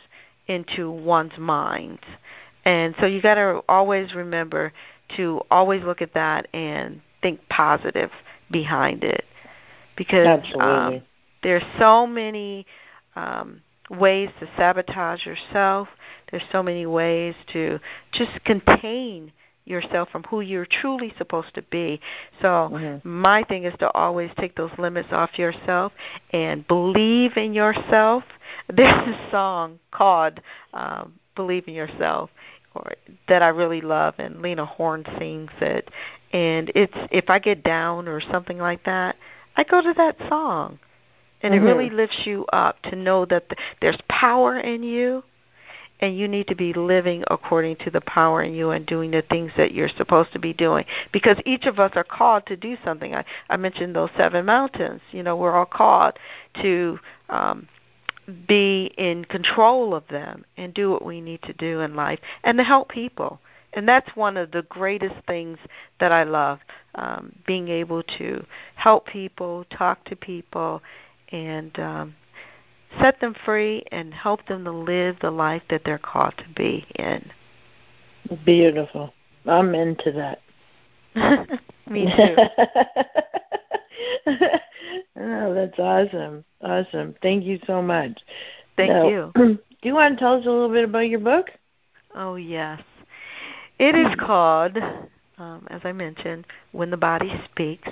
into 0.47 0.93
one's 0.93 1.37
mind. 1.39 1.99
And 2.65 2.95
so 3.01 3.07
you 3.07 3.21
got 3.21 3.35
to 3.35 3.63
always 3.69 4.15
remember 4.15 4.73
to 5.17 5.41
always 5.51 5.83
look 5.83 6.01
at 6.01 6.15
that 6.15 6.47
and 6.55 7.01
think 7.21 7.41
positive 7.49 8.11
behind 8.51 9.03
it. 9.03 9.25
Because 9.97 10.39
um, 10.61 11.03
there's 11.43 11.63
so 11.79 12.07
many 12.07 12.67
um, 13.17 13.61
ways 13.91 14.31
to 14.41 14.49
sabotage 14.57 15.27
yourself. 15.27 15.89
There's 16.31 16.45
so 16.51 16.63
many 16.63 16.87
ways 16.87 17.35
to 17.53 17.79
just 18.13 18.43
contain 18.45 19.33
yourself 19.65 20.09
from 20.11 20.25
who 20.25 20.41
you're 20.41 20.67
truly 20.67 21.15
supposed 21.19 21.55
to 21.55 21.63
be. 21.63 22.01
So 22.41 22.71
mm-hmm. 22.73 23.09
my 23.09 23.45
thing 23.45 23.65
is 23.65 23.75
to 23.79 23.91
always 23.93 24.31
take 24.39 24.57
those 24.57 24.73
limits 24.79 25.09
off 25.13 25.39
yourself 25.39 25.93
and 26.33 26.67
believe 26.67 27.37
in 27.37 27.55
yourself. 27.55 28.25
There's 28.73 29.09
a 29.09 29.29
song 29.31 29.79
called 29.91 30.41
um, 30.75 31.15
"Believe 31.37 31.69
in 31.69 31.75
Yourself," 31.75 32.31
or 32.75 32.93
that 33.29 33.43
I 33.43 33.49
really 33.49 33.81
love, 33.81 34.15
and 34.19 34.43
Lena 34.43 34.67
Horne 34.67 35.05
sings 35.19 35.53
it. 35.61 35.91
And 36.33 36.73
it's 36.75 36.97
if 37.11 37.31
I 37.31 37.39
get 37.39 37.63
down 37.63 38.09
or 38.09 38.21
something 38.21 38.59
like 38.59 38.85
that, 38.85 39.17
I 39.57 39.65
go 39.65 39.81
to 39.81 39.95
that 39.97 40.17
song 40.29 40.79
and 41.43 41.55
mm-hmm. 41.55 41.67
it 41.67 41.69
really 41.69 41.91
lifts 41.91 42.25
you 42.25 42.45
up 42.53 42.81
to 42.83 42.97
know 42.97 43.25
that 43.27 43.45
there's 43.81 43.99
power 44.09 44.59
in 44.59 44.83
you 44.83 45.23
and 46.01 46.19
you 46.19 46.27
need 46.27 46.49
to 46.49 46.57
be 46.57 46.73
living 46.73 47.23
according 47.31 47.77
to 47.77 47.91
the 47.91 48.01
power 48.01 48.43
in 48.43 48.55
you 48.55 48.71
and 48.71 48.85
doing 48.87 49.13
the 49.13 49.23
things 49.23 49.53
that 49.57 49.73
you're 49.73 49.89
supposed 49.89 50.33
to 50.33 50.39
be 50.39 50.53
doing. 50.53 50.85
Because 51.13 51.37
each 51.47 51.65
of 51.65 51.79
us 51.79 51.93
are 51.95 52.05
called 52.05 52.45
to 52.47 52.57
do 52.57 52.77
something. 52.85 53.15
I 53.15 53.25
i 53.49 53.57
mentioned 53.57 53.95
those 53.95 54.11
seven 54.17 54.45
mountains. 54.45 55.01
You 55.13 55.23
know 55.23 55.37
we're 55.37 55.57
all 55.57 55.65
called 55.65 56.19
to 56.61 56.99
um 57.29 57.69
be 58.47 58.93
in 58.97 59.25
control 59.25 59.95
of 59.95 60.07
them 60.09 60.45
and 60.57 60.73
do 60.75 60.91
what 60.91 61.05
we 61.05 61.21
need 61.21 61.43
to 61.43 61.53
do 61.53 61.81
in 61.81 61.95
life 61.95 62.21
and 62.45 62.59
to 62.59 62.65
help 62.65 62.89
people. 62.89 63.41
And 63.75 63.89
that's 63.89 64.15
one 64.15 64.37
of 64.37 64.51
the 64.51 64.63
greatest 64.63 65.15
things 65.27 65.59
that 65.99 66.13
I 66.13 66.25
love 66.25 66.61
um, 66.95 67.33
being 67.47 67.69
able 67.69 68.03
to 68.19 68.45
help 68.75 69.07
people, 69.07 69.65
talk 69.71 70.05
to 70.05 70.17
people, 70.17 70.83
and 71.33 71.77
um, 71.79 72.15
set 73.01 73.19
them 73.21 73.35
free 73.45 73.85
and 73.91 74.13
help 74.15 74.47
them 74.47 74.65
to 74.65 74.71
live 74.71 75.17
the 75.21 75.31
life 75.31 75.63
that 75.71 75.83
they're 75.85 75.99
called 75.99 76.35
to 76.39 76.45
be 76.55 76.87
in. 76.97 77.31
Beautiful. 78.45 79.13
I'm 79.47 79.75
into 79.75 80.13
that. 80.13 80.41
Me 81.91 82.05
too. 82.05 82.37
oh, 85.17 85.55
that's 85.55 85.79
awesome. 85.79 86.45
Awesome. 86.63 87.15
Thank 87.23 87.45
you 87.45 87.59
so 87.67 87.83
much. 87.83 88.21
Thank 88.77 88.93
now, 88.93 89.09
you. 89.09 89.33
Do 89.83 89.89
you 89.89 89.95
want 89.95 90.17
to 90.17 90.21
tell 90.21 90.35
us 90.35 90.47
a 90.47 90.51
little 90.51 90.69
bit 90.69 90.85
about 90.85 91.09
your 91.09 91.19
book? 91.19 91.51
Oh, 92.15 92.37
yes. 92.37 92.81
It 93.79 93.97
is 93.97 94.15
called, 94.19 94.79
um, 95.39 95.67
as 95.71 95.81
I 95.85 95.93
mentioned, 95.93 96.47
When 96.71 96.91
the 96.91 96.97
Body 96.97 97.33
Speaks. 97.51 97.91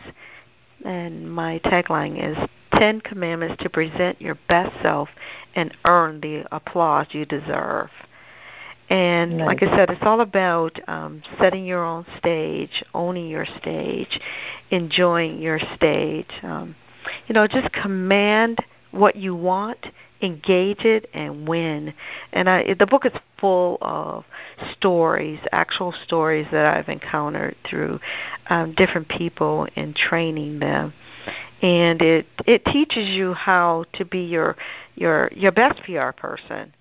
And 0.85 1.31
my 1.31 1.59
tagline 1.64 2.16
is 2.31 2.48
Ten 2.72 3.00
Commandments 3.00 3.62
to 3.62 3.70
Present 3.70 4.20
Your 4.20 4.38
Best 4.48 4.72
Self 4.83 5.09
and 5.54 5.76
Earn 5.85 6.20
the 6.20 6.44
Applause 6.52 7.09
You 7.11 7.24
Deserve. 7.24 7.90
And 8.88 9.38
nice. 9.38 9.46
like 9.46 9.62
I 9.62 9.76
said, 9.76 9.90
it's 9.90 10.02
all 10.02 10.20
about 10.20 10.80
um, 10.88 11.22
setting 11.38 11.64
your 11.64 11.85
own 11.85 12.04
stage, 12.18 12.83
owning 12.92 13.28
your 13.28 13.46
stage, 13.61 14.20
enjoying 14.70 15.40
your 15.40 15.61
stage. 15.76 16.30
Um, 16.42 16.74
you 17.28 17.35
know, 17.35 17.46
just 17.46 17.72
command 17.72 18.59
what 18.92 19.16
you 19.16 19.35
want 19.35 19.87
engage 20.22 20.85
it 20.85 21.09
and 21.12 21.48
win. 21.48 21.94
And 22.33 22.48
I, 22.48 22.74
the 22.74 22.87
book 22.87 23.07
is 23.07 23.12
full 23.38 23.79
of 23.81 24.24
stories, 24.72 25.38
actual 25.53 25.92
stories 26.05 26.46
that 26.53 26.76
I've 26.76 26.88
encountered 26.88 27.57
through 27.68 28.00
um, 28.48 28.74
different 28.74 29.09
people 29.09 29.66
and 29.76 29.94
training 29.94 30.59
them. 30.59 30.92
And 31.62 32.00
it 32.00 32.26
it 32.46 32.64
teaches 32.64 33.11
you 33.11 33.35
how 33.35 33.85
to 33.94 34.05
be 34.07 34.20
your 34.20 34.57
your 34.94 35.31
your 35.35 35.53
best 35.53 35.83
PR 35.83 36.11
person. 36.11 36.72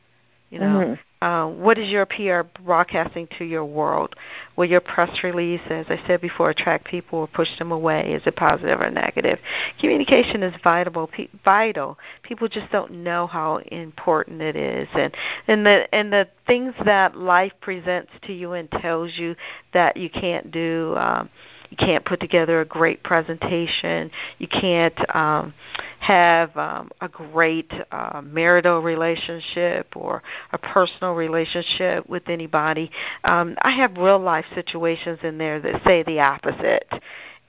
You 0.49 0.59
know, 0.59 0.65
mm-hmm. 0.65 0.93
Uh, 1.21 1.47
what 1.47 1.77
is 1.77 1.89
your 1.89 2.05
PR 2.05 2.41
broadcasting 2.63 3.27
to 3.37 3.43
your 3.43 3.65
world? 3.65 4.15
Will 4.55 4.65
your 4.65 4.79
press 4.79 5.21
release, 5.21 5.61
as 5.69 5.85
I 5.89 6.01
said 6.07 6.21
before, 6.21 6.49
attract 6.49 6.85
people 6.85 7.19
or 7.19 7.27
push 7.27 7.49
them 7.57 7.73
away? 7.73 8.13
Is 8.13 8.21
it 8.25 8.37
positive 8.37 8.79
or 8.79 8.89
negative? 8.89 9.37
Communication 9.79 10.43
is 10.43 10.53
vital. 10.63 11.09
Vital. 11.43 11.97
People 12.23 12.47
just 12.47 12.71
don't 12.71 13.03
know 13.03 13.27
how 13.27 13.57
important 13.57 14.41
it 14.41 14.55
is, 14.55 14.87
and 14.93 15.13
and 15.47 15.65
the 15.65 15.93
and 15.93 16.13
the 16.13 16.29
things 16.47 16.73
that 16.85 17.17
life 17.17 17.53
presents 17.59 18.11
to 18.23 18.33
you 18.33 18.53
and 18.53 18.71
tells 18.71 19.17
you 19.17 19.35
that 19.73 19.97
you 19.97 20.09
can't 20.09 20.51
do. 20.51 20.95
Um, 20.97 21.29
you 21.69 21.77
can't 21.77 22.03
put 22.03 22.19
together 22.19 22.61
a 22.61 22.65
great 22.65 23.03
presentation. 23.03 24.09
You 24.39 24.47
can't 24.47 25.15
um, 25.15 25.53
have 25.99 26.55
um, 26.57 26.91
a 27.01 27.07
great 27.07 27.71
uh, 27.91 28.21
marital 28.23 28.81
relationship 28.81 29.95
or 29.95 30.23
a 30.51 30.57
personal 30.57 31.13
relationship 31.13 32.09
with 32.09 32.27
anybody. 32.27 32.91
Um, 33.23 33.55
I 33.61 33.71
have 33.71 33.97
real 33.97 34.19
life 34.19 34.45
situations 34.55 35.19
in 35.23 35.37
there 35.37 35.59
that 35.61 35.83
say 35.85 36.03
the 36.03 36.19
opposite 36.19 36.91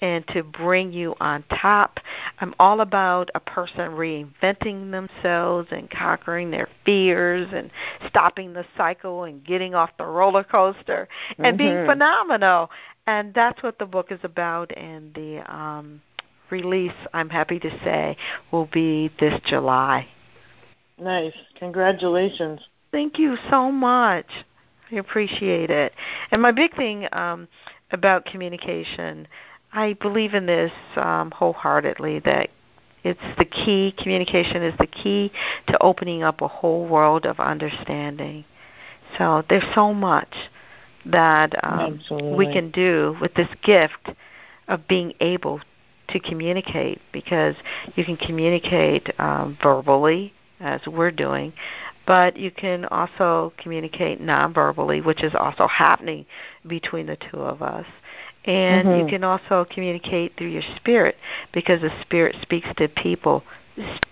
and 0.00 0.26
to 0.28 0.42
bring 0.42 0.92
you 0.92 1.14
on 1.20 1.44
top. 1.60 2.00
I'm 2.40 2.54
all 2.58 2.80
about 2.80 3.30
a 3.34 3.40
person 3.40 3.90
reinventing 3.92 4.90
themselves 4.90 5.68
and 5.70 5.90
conquering 5.90 6.50
their 6.50 6.68
fears 6.84 7.48
and 7.52 7.70
stopping 8.08 8.52
the 8.52 8.64
cycle 8.76 9.24
and 9.24 9.44
getting 9.44 9.74
off 9.74 9.90
the 9.98 10.06
roller 10.06 10.44
coaster 10.44 11.08
and 11.38 11.46
mm-hmm. 11.46 11.56
being 11.56 11.86
phenomenal. 11.86 12.70
And 13.10 13.34
that's 13.34 13.60
what 13.60 13.80
the 13.80 13.86
book 13.86 14.12
is 14.12 14.20
about 14.22 14.70
and 14.76 15.12
the 15.14 15.42
um 15.52 16.00
release, 16.50 17.00
I'm 17.12 17.28
happy 17.28 17.58
to 17.58 17.70
say, 17.84 18.16
will 18.50 18.66
be 18.66 19.10
this 19.18 19.40
July. 19.46 20.08
Nice. 20.98 21.32
Congratulations. 21.56 22.60
Thank 22.92 23.18
you 23.18 23.36
so 23.48 23.70
much. 23.70 24.26
I 24.90 24.96
appreciate 24.96 25.70
it. 25.70 25.92
And 26.30 26.42
my 26.42 26.52
big 26.52 26.74
thing 26.76 27.06
um, 27.12 27.46
about 27.92 28.24
communication 28.24 29.28
I 29.72 29.92
believe 29.94 30.34
in 30.34 30.46
this 30.46 30.72
um, 30.96 31.30
wholeheartedly 31.30 32.20
that 32.20 32.50
it's 33.04 33.38
the 33.38 33.44
key, 33.44 33.94
communication 33.96 34.62
is 34.62 34.74
the 34.78 34.88
key 34.88 35.32
to 35.68 35.80
opening 35.80 36.22
up 36.24 36.40
a 36.40 36.48
whole 36.48 36.86
world 36.86 37.24
of 37.24 37.38
understanding. 37.38 38.44
So 39.16 39.44
there's 39.48 39.74
so 39.74 39.94
much 39.94 40.34
that 41.10 41.54
um, 41.64 42.00
we 42.36 42.46
can 42.46 42.70
do 42.70 43.16
with 43.20 43.34
this 43.34 43.48
gift 43.62 44.10
of 44.68 44.86
being 44.88 45.12
able 45.20 45.60
to 46.08 46.20
communicate 46.20 47.00
because 47.12 47.54
you 47.94 48.04
can 48.04 48.16
communicate 48.16 49.08
um, 49.20 49.56
verbally, 49.62 50.32
as 50.60 50.80
we're 50.86 51.10
doing, 51.10 51.52
but 52.06 52.36
you 52.36 52.50
can 52.50 52.84
also 52.86 53.52
communicate 53.56 54.20
non-verbally, 54.20 55.00
which 55.00 55.22
is 55.22 55.32
also 55.34 55.66
happening 55.66 56.26
between 56.66 57.06
the 57.06 57.16
two 57.30 57.38
of 57.38 57.62
us. 57.62 57.86
And 58.44 58.88
mm-hmm. 58.88 59.00
you 59.00 59.06
can 59.06 59.24
also 59.24 59.66
communicate 59.70 60.36
through 60.36 60.48
your 60.48 60.62
spirit 60.76 61.16
because 61.52 61.80
the 61.82 61.90
spirit 62.02 62.36
speaks 62.42 62.68
to 62.78 62.88
people. 62.88 63.44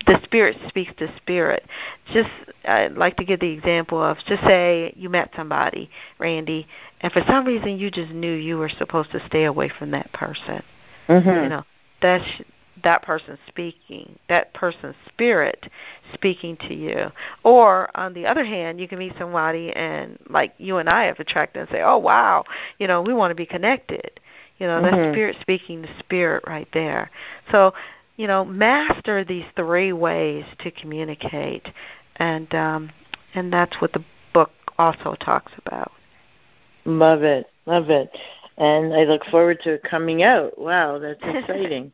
The 0.06 0.20
spirit 0.24 0.56
speaks 0.68 0.92
to 0.98 1.12
spirit. 1.16 1.64
Just 2.12 2.30
I'd 2.64 2.92
like 2.92 3.16
to 3.16 3.24
give 3.24 3.40
the 3.40 3.50
example 3.50 4.02
of 4.02 4.18
just 4.26 4.42
say 4.44 4.92
you 4.96 5.08
met 5.08 5.30
somebody, 5.34 5.90
Randi, 6.18 6.66
and 7.00 7.12
for 7.12 7.22
some 7.26 7.44
reason 7.44 7.78
you 7.78 7.90
just 7.90 8.12
knew 8.12 8.32
you 8.32 8.58
were 8.58 8.68
supposed 8.68 9.12
to 9.12 9.24
stay 9.26 9.44
away 9.44 9.68
from 9.68 9.90
that 9.92 10.12
person. 10.12 10.62
Mm-hmm. 11.08 11.28
You 11.28 11.48
know, 11.48 11.64
that's 12.00 12.24
that 12.82 13.02
person 13.02 13.38
speaking, 13.48 14.18
that 14.28 14.52
person's 14.54 14.96
spirit 15.08 15.70
speaking 16.14 16.56
to 16.56 16.74
you. 16.74 17.10
Or 17.44 17.90
on 17.96 18.14
the 18.14 18.26
other 18.26 18.44
hand, 18.44 18.80
you 18.80 18.88
can 18.88 18.98
meet 18.98 19.14
somebody 19.18 19.72
and 19.74 20.18
like 20.28 20.54
you 20.58 20.78
and 20.78 20.88
I 20.88 21.04
have 21.04 21.18
attracted 21.20 21.60
and 21.60 21.70
say, 21.70 21.82
"Oh 21.82 21.98
wow, 21.98 22.44
you 22.78 22.86
know, 22.86 23.02
we 23.02 23.14
want 23.14 23.30
to 23.30 23.34
be 23.34 23.46
connected." 23.46 24.20
You 24.58 24.66
know, 24.66 24.80
mm-hmm. 24.80 24.96
that's 24.96 25.14
spirit 25.14 25.36
speaking 25.40 25.82
to 25.82 25.98
spirit 25.98 26.44
right 26.46 26.68
there. 26.72 27.10
So, 27.52 27.74
you 28.16 28.26
know, 28.26 28.44
master 28.44 29.24
these 29.24 29.44
three 29.54 29.92
ways 29.92 30.44
to 30.60 30.70
communicate, 30.70 31.68
and 32.16 32.52
um, 32.54 32.90
and 33.34 33.52
that's 33.52 33.80
what 33.80 33.92
the 33.92 34.04
book 34.32 34.50
also 34.78 35.14
talks 35.20 35.52
about. 35.64 35.92
Love 36.88 37.22
it, 37.22 37.46
love 37.66 37.90
it, 37.90 38.10
and 38.56 38.94
I 38.94 39.04
look 39.04 39.22
forward 39.26 39.60
to 39.64 39.74
it 39.74 39.82
coming 39.82 40.22
out. 40.22 40.58
Wow, 40.58 40.98
that's 40.98 41.20
exciting. 41.22 41.92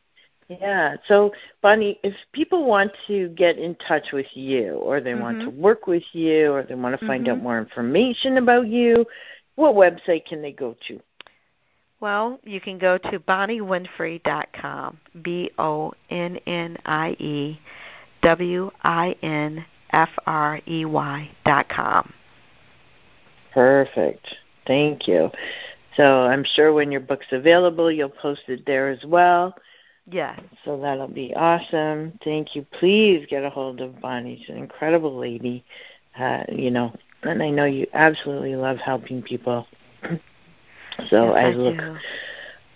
Yeah. 0.48 0.96
So, 1.08 1.32
Bonnie, 1.62 1.98
if 2.04 2.14
people 2.32 2.64
want 2.64 2.92
to 3.08 3.28
get 3.30 3.58
in 3.58 3.74
touch 3.74 4.12
with 4.12 4.28
you, 4.34 4.74
or 4.74 5.00
they 5.00 5.10
mm-hmm. 5.10 5.20
want 5.20 5.40
to 5.40 5.50
work 5.50 5.88
with 5.88 6.04
you, 6.12 6.52
or 6.52 6.62
they 6.62 6.76
want 6.76 6.98
to 6.98 7.04
find 7.08 7.24
mm-hmm. 7.24 7.38
out 7.38 7.42
more 7.42 7.58
information 7.58 8.36
about 8.36 8.68
you, 8.68 9.04
what 9.56 9.74
website 9.74 10.26
can 10.26 10.40
they 10.40 10.52
go 10.52 10.76
to? 10.86 11.00
Well, 11.98 12.38
you 12.44 12.60
can 12.60 12.78
go 12.78 12.96
to 12.96 13.18
bonniewinfrey.com. 13.18 14.98
B 15.22 15.50
O 15.58 15.92
N 16.08 16.38
N 16.46 16.78
I 16.86 17.16
E 17.18 17.58
W 18.22 18.70
I 18.84 19.16
N 19.22 19.64
F 19.90 20.10
R 20.24 20.60
E 20.68 20.84
Y 20.84 21.30
dot 21.44 21.68
com. 21.68 22.12
Perfect. 23.52 24.26
Thank 24.66 25.06
you. 25.08 25.30
So 25.96 26.22
I'm 26.22 26.44
sure 26.54 26.72
when 26.72 26.90
your 26.90 27.00
book's 27.00 27.26
available, 27.30 27.90
you'll 27.90 28.08
post 28.08 28.42
it 28.48 28.64
there 28.66 28.88
as 28.88 29.04
well. 29.04 29.54
Yes. 30.06 30.40
So 30.64 30.78
that'll 30.80 31.08
be 31.08 31.34
awesome. 31.34 32.18
Thank 32.22 32.54
you. 32.54 32.66
Please 32.78 33.26
get 33.28 33.44
a 33.44 33.50
hold 33.50 33.80
of 33.80 34.00
Bonnie. 34.00 34.38
She's 34.40 34.50
an 34.50 34.58
incredible 34.58 35.16
lady. 35.16 35.64
Uh, 36.18 36.44
you 36.50 36.70
know, 36.70 36.94
and 37.22 37.42
I 37.42 37.50
know 37.50 37.64
you 37.64 37.86
absolutely 37.94 38.54
love 38.54 38.78
helping 38.78 39.22
people. 39.22 39.66
so 40.02 40.16
yes, 41.24 41.34
I, 41.36 41.40
I 41.40 41.52
look 41.52 42.00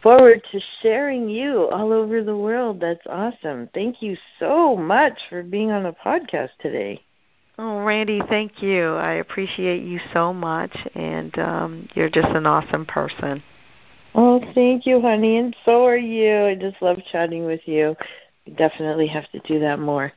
forward 0.02 0.42
to 0.52 0.60
sharing 0.82 1.28
you 1.28 1.68
all 1.68 1.92
over 1.92 2.22
the 2.22 2.36
world. 2.36 2.80
That's 2.80 3.06
awesome. 3.08 3.68
Thank 3.74 4.00
you 4.00 4.16
so 4.38 4.76
much 4.76 5.18
for 5.28 5.42
being 5.42 5.70
on 5.70 5.82
the 5.82 5.94
podcast 6.04 6.50
today. 6.60 7.02
Oh, 7.58 7.80
Randi, 7.80 8.20
thank 8.28 8.62
you. 8.62 8.94
I 8.94 9.14
appreciate 9.14 9.82
you 9.82 9.98
so 10.12 10.32
much, 10.32 10.76
and 10.94 11.36
um, 11.38 11.88
you're 11.94 12.08
just 12.08 12.28
an 12.28 12.46
awesome 12.46 12.86
person. 12.86 13.42
Oh, 14.14 14.40
thank 14.54 14.86
you, 14.86 15.00
honey, 15.00 15.38
and 15.38 15.56
so 15.64 15.84
are 15.84 15.96
you. 15.96 16.44
I 16.44 16.54
just 16.54 16.80
love 16.80 16.98
chatting 17.10 17.44
with 17.44 17.60
you. 17.66 17.96
We 18.46 18.52
definitely 18.52 19.08
have 19.08 19.28
to 19.32 19.40
do 19.40 19.58
that 19.60 19.78
more. 19.78 20.12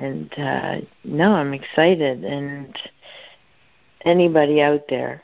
And 0.00 0.32
uh 0.38 0.76
no, 1.04 1.32
I'm 1.32 1.52
excited 1.52 2.24
and 2.24 2.74
anybody 4.04 4.62
out 4.62 4.84
there, 4.88 5.22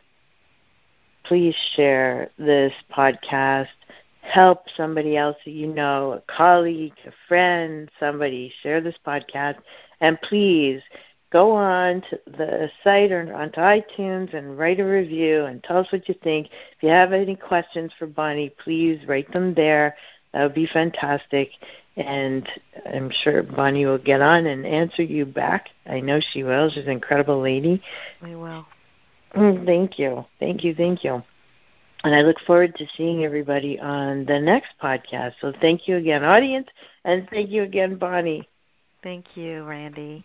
please 1.24 1.54
share 1.74 2.30
this 2.38 2.72
podcast. 2.94 3.68
Help 4.20 4.64
somebody 4.76 5.16
else 5.16 5.36
that 5.44 5.52
you 5.52 5.68
know, 5.68 6.12
a 6.12 6.32
colleague, 6.32 6.94
a 7.06 7.12
friend, 7.28 7.90
somebody, 7.98 8.52
share 8.62 8.80
this 8.80 8.96
podcast. 9.06 9.58
And 10.00 10.20
please 10.20 10.82
go 11.32 11.52
on 11.52 12.02
to 12.10 12.20
the 12.26 12.70
site 12.84 13.12
or 13.12 13.34
onto 13.34 13.60
iTunes 13.60 14.34
and 14.34 14.58
write 14.58 14.80
a 14.80 14.84
review 14.84 15.44
and 15.44 15.62
tell 15.62 15.78
us 15.78 15.90
what 15.90 16.08
you 16.08 16.14
think. 16.22 16.46
If 16.46 16.82
you 16.82 16.88
have 16.88 17.12
any 17.12 17.36
questions 17.36 17.92
for 17.98 18.06
Bonnie, 18.06 18.54
please 18.62 19.06
write 19.06 19.32
them 19.32 19.54
there. 19.54 19.96
That 20.32 20.44
would 20.44 20.54
be 20.54 20.66
fantastic. 20.66 21.50
And 21.96 22.46
I'm 22.92 23.10
sure 23.10 23.42
Bonnie 23.42 23.86
will 23.86 23.98
get 23.98 24.20
on 24.20 24.46
and 24.46 24.66
answer 24.66 25.02
you 25.02 25.24
back. 25.24 25.68
I 25.86 26.00
know 26.00 26.20
she 26.32 26.42
will. 26.42 26.70
She's 26.70 26.84
an 26.84 26.90
incredible 26.90 27.40
lady. 27.40 27.82
We 28.22 28.36
will. 28.36 28.66
Mm, 29.34 29.66
thank 29.66 29.98
you. 29.98 30.24
Thank 30.38 30.62
you. 30.62 30.74
Thank 30.74 31.04
you. 31.04 31.22
And 32.04 32.14
I 32.14 32.20
look 32.20 32.38
forward 32.46 32.76
to 32.76 32.86
seeing 32.96 33.24
everybody 33.24 33.80
on 33.80 34.26
the 34.26 34.38
next 34.38 34.74
podcast. 34.80 35.32
So 35.40 35.52
thank 35.60 35.88
you 35.88 35.96
again, 35.96 36.22
audience, 36.22 36.68
and 37.04 37.26
thank 37.30 37.50
you 37.50 37.62
again, 37.62 37.96
Bonnie. 37.96 38.48
Thank 39.02 39.36
you, 39.36 39.64
Randi. 39.64 40.24